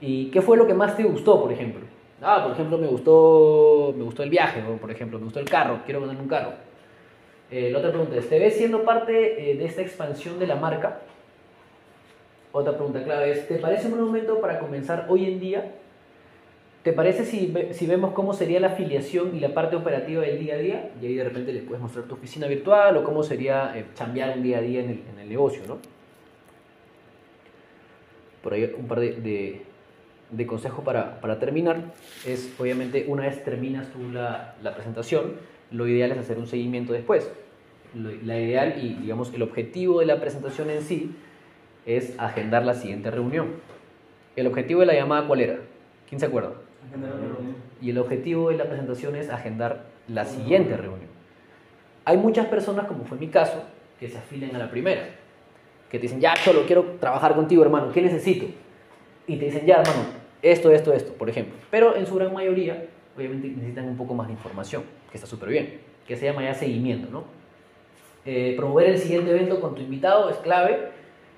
¿Y 0.00 0.30
qué 0.30 0.40
fue 0.40 0.56
lo 0.56 0.66
que 0.66 0.72
más 0.72 0.96
te 0.96 1.04
gustó, 1.04 1.42
por 1.42 1.52
ejemplo? 1.52 1.82
Ah, 2.22 2.42
por 2.42 2.52
ejemplo, 2.52 2.78
me 2.78 2.86
gustó, 2.86 3.92
me 3.94 4.02
gustó 4.02 4.22
el 4.22 4.30
viaje, 4.30 4.62
o 4.62 4.78
por 4.78 4.90
ejemplo, 4.90 5.18
me 5.18 5.24
gustó 5.24 5.40
el 5.40 5.50
carro, 5.50 5.80
quiero 5.84 6.00
poner 6.00 6.16
un 6.16 6.28
carro. 6.28 6.52
Eh, 7.50 7.70
la 7.70 7.78
otra 7.78 7.90
pregunta 7.90 8.16
es, 8.16 8.28
¿te 8.28 8.38
ves 8.38 8.56
siendo 8.56 8.84
parte 8.84 9.50
eh, 9.50 9.56
de 9.56 9.64
esta 9.64 9.82
expansión 9.82 10.38
de 10.38 10.46
la 10.46 10.56
marca? 10.56 11.00
Otra 12.52 12.74
pregunta 12.74 13.02
clave 13.02 13.32
es, 13.32 13.48
¿te 13.48 13.56
parece 13.56 13.86
un 13.86 13.92
buen 13.92 14.04
momento 14.04 14.40
para 14.40 14.58
comenzar 14.58 15.06
hoy 15.08 15.26
en 15.26 15.40
día? 15.40 15.72
¿Te 16.82 16.92
parece 16.92 17.24
si, 17.24 17.54
si 17.72 17.86
vemos 17.86 18.12
cómo 18.12 18.34
sería 18.34 18.60
la 18.60 18.68
afiliación 18.68 19.34
y 19.34 19.40
la 19.40 19.54
parte 19.54 19.74
operativa 19.74 20.22
del 20.22 20.38
día 20.38 20.54
a 20.54 20.58
día? 20.58 20.90
Y 21.00 21.06
ahí 21.06 21.14
de 21.14 21.24
repente 21.24 21.52
les 21.52 21.62
puedes 21.62 21.80
mostrar 21.80 22.04
tu 22.04 22.14
oficina 22.14 22.46
virtual 22.46 22.96
o 22.96 23.04
cómo 23.04 23.22
sería 23.22 23.72
eh, 23.76 23.86
chambear 23.94 24.36
un 24.36 24.42
día 24.42 24.58
a 24.58 24.60
día 24.60 24.80
en 24.80 24.90
el, 24.90 25.02
en 25.12 25.18
el 25.18 25.28
negocio, 25.28 25.62
¿no? 25.66 25.78
Por 28.42 28.52
ahí 28.52 28.70
un 28.76 28.86
par 28.86 29.00
de, 29.00 29.12
de, 29.12 29.62
de 30.30 30.46
consejos 30.46 30.84
para, 30.84 31.20
para 31.20 31.38
terminar. 31.38 31.80
Es, 32.26 32.52
obviamente, 32.58 33.06
una 33.08 33.22
vez 33.22 33.42
terminas 33.42 33.88
tú 33.90 34.12
la, 34.12 34.54
la 34.62 34.74
presentación, 34.74 35.36
lo 35.74 35.86
ideal 35.88 36.12
es 36.12 36.18
hacer 36.18 36.38
un 36.38 36.46
seguimiento 36.46 36.92
después. 36.92 37.30
Lo- 37.94 38.10
la 38.24 38.38
ideal 38.40 38.74
y, 38.82 38.94
digamos, 38.94 39.32
el 39.34 39.42
objetivo 39.42 40.00
de 40.00 40.06
la 40.06 40.20
presentación 40.20 40.70
en 40.70 40.82
sí 40.82 41.14
es 41.86 42.14
agendar 42.18 42.64
la 42.64 42.74
siguiente 42.74 43.10
reunión. 43.10 43.48
¿El 44.36 44.46
objetivo 44.46 44.80
de 44.80 44.86
la 44.86 44.94
llamada 44.94 45.26
cuál 45.26 45.40
era? 45.40 45.56
¿Quién 46.08 46.18
se 46.20 46.26
acuerda? 46.26 46.52
Y 47.80 47.90
el 47.90 47.98
objetivo 47.98 48.50
de 48.50 48.56
la 48.56 48.64
presentación 48.64 49.16
es 49.16 49.30
agendar 49.30 49.84
la 50.08 50.24
siguiente 50.24 50.76
reunión. 50.76 51.08
Hay 52.04 52.16
muchas 52.16 52.46
personas, 52.46 52.86
como 52.86 53.04
fue 53.04 53.18
mi 53.18 53.28
caso, 53.28 53.62
que 53.98 54.08
se 54.08 54.18
afilian 54.18 54.54
a 54.56 54.58
la 54.58 54.70
primera. 54.70 55.02
Que 55.90 55.98
te 55.98 56.02
dicen, 56.02 56.20
ya, 56.20 56.34
Cholo, 56.34 56.66
quiero 56.66 56.96
trabajar 57.00 57.34
contigo, 57.34 57.62
hermano, 57.62 57.92
¿qué 57.92 58.02
necesito? 58.02 58.46
Y 59.26 59.36
te 59.36 59.46
dicen, 59.46 59.64
ya, 59.66 59.76
hermano, 59.76 60.04
esto, 60.42 60.70
esto, 60.70 60.92
esto, 60.92 61.12
por 61.14 61.30
ejemplo. 61.30 61.54
Pero 61.70 61.96
en 61.96 62.06
su 62.06 62.14
gran 62.16 62.32
mayoría, 62.34 62.86
obviamente 63.16 63.48
necesitan 63.48 63.86
un 63.86 63.96
poco 63.96 64.14
más 64.14 64.26
de 64.26 64.32
información, 64.32 64.82
que 65.10 65.16
está 65.16 65.26
súper 65.26 65.48
bien, 65.48 65.80
que 66.06 66.16
se 66.16 66.26
llama 66.26 66.42
ya 66.42 66.54
seguimiento, 66.54 67.10
¿no? 67.10 67.24
Eh, 68.26 68.54
promover 68.56 68.88
el 68.88 68.98
siguiente 68.98 69.30
evento 69.30 69.60
con 69.60 69.74
tu 69.74 69.82
invitado 69.82 70.30
es 70.30 70.36
clave 70.38 70.88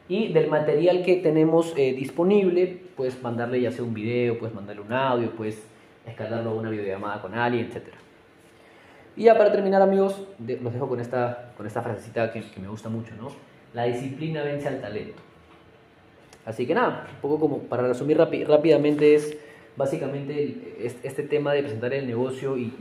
y 0.09 0.33
del 0.33 0.49
material 0.49 1.05
que 1.05 1.17
tenemos 1.17 1.75
eh, 1.77 1.93
disponible, 1.95 2.81
puedes 2.97 3.21
mandarle 3.23 3.61
ya 3.61 3.73
sea 3.73 3.85
un 3.85 3.93
video, 3.93 4.39
puedes 4.39 4.55
mandarle 4.55 4.83
un 4.83 4.93
audio, 4.93 5.31
puedes 5.33 5.67
escalarlo 6.07 6.51
a 6.51 6.55
una 6.55 6.71
videollamada 6.71 7.21
con 7.21 7.35
alguien, 7.35 7.67
etc. 7.67 7.89
Y 9.17 9.25
ya 9.25 9.37
para 9.37 9.51
terminar, 9.51 9.83
amigos, 9.83 10.23
los 10.39 10.73
dejo 10.73 10.89
con 10.89 11.01
esta, 11.01 11.53
con 11.57 11.67
esta 11.67 11.83
frasecita 11.83 12.33
que, 12.33 12.45
me 12.61 12.69
gusta 12.69 12.89
mucho, 12.89 13.15
¿no? 13.17 13.29
La 13.75 13.85
disciplina 13.85 14.43
vence 14.43 14.69
al 14.69 14.81
talento. 14.81 15.23
Así 16.45 16.67
que 16.67 16.75
nada, 16.75 17.09
un 17.13 17.21
poco 17.21 17.41
como 17.41 17.59
para 17.61 17.89
resumir 17.89 18.17
rápidamente 18.19 19.15
es 19.15 19.37
básicamente 19.77 20.87
este 21.03 21.23
tema 21.23 21.53
de 21.53 21.63
presentar 21.63 21.93
el 21.95 22.07
negocio 22.07 22.57
y, 22.57 22.73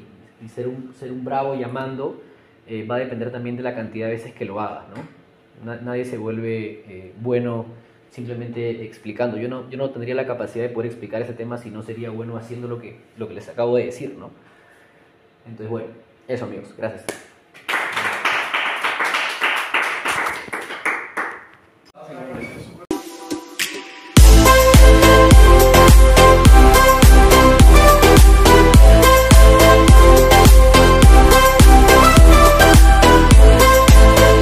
ser, 0.54 0.68
un, 0.68 0.94
ser 0.94 1.12
un 1.12 1.24
bravo 1.26 1.56
llamando 1.56 2.22
eh, 2.68 2.86
va 2.86 2.96
a 2.96 3.00
depender 3.00 3.32
también 3.32 3.58
de 3.58 3.64
la 3.64 3.76
cantidad 3.76 4.08
de 4.08 4.14
veces 4.14 4.34
que 4.34 4.46
lo 4.46 4.60
hagas, 4.60 4.86
¿no? 4.90 5.66
Na- 5.66 5.82
nadie 5.82 6.06
se 6.06 6.18
vuelve 6.18 6.84
eh, 6.88 7.14
bueno 7.22 7.66
simplemente 8.12 8.84
explicando. 8.84 9.38
Yo 9.38 9.48
no, 9.50 9.70
yo 9.70 9.78
no 9.78 9.90
tendría 9.90 10.16
la 10.16 10.26
capacidad 10.26 10.64
de 10.66 10.70
poder 10.70 10.92
explicar 10.92 11.22
ese 11.22 11.34
tema 11.34 11.58
si 11.58 11.70
no 11.70 11.84
sería 11.84 12.10
bueno 12.10 12.38
haciendo 12.38 12.68
lo 12.68 12.80
que, 12.80 12.98
lo 13.18 13.28
que 13.28 13.34
les 13.34 13.50
acabo 13.50 13.76
de 13.76 13.86
decir, 13.86 14.16
¿no? 14.18 14.30
Entonces, 15.46 15.70
bueno, 15.70 15.88
eso 16.28 16.46
amigos, 16.46 16.74
gracias. 16.78 17.06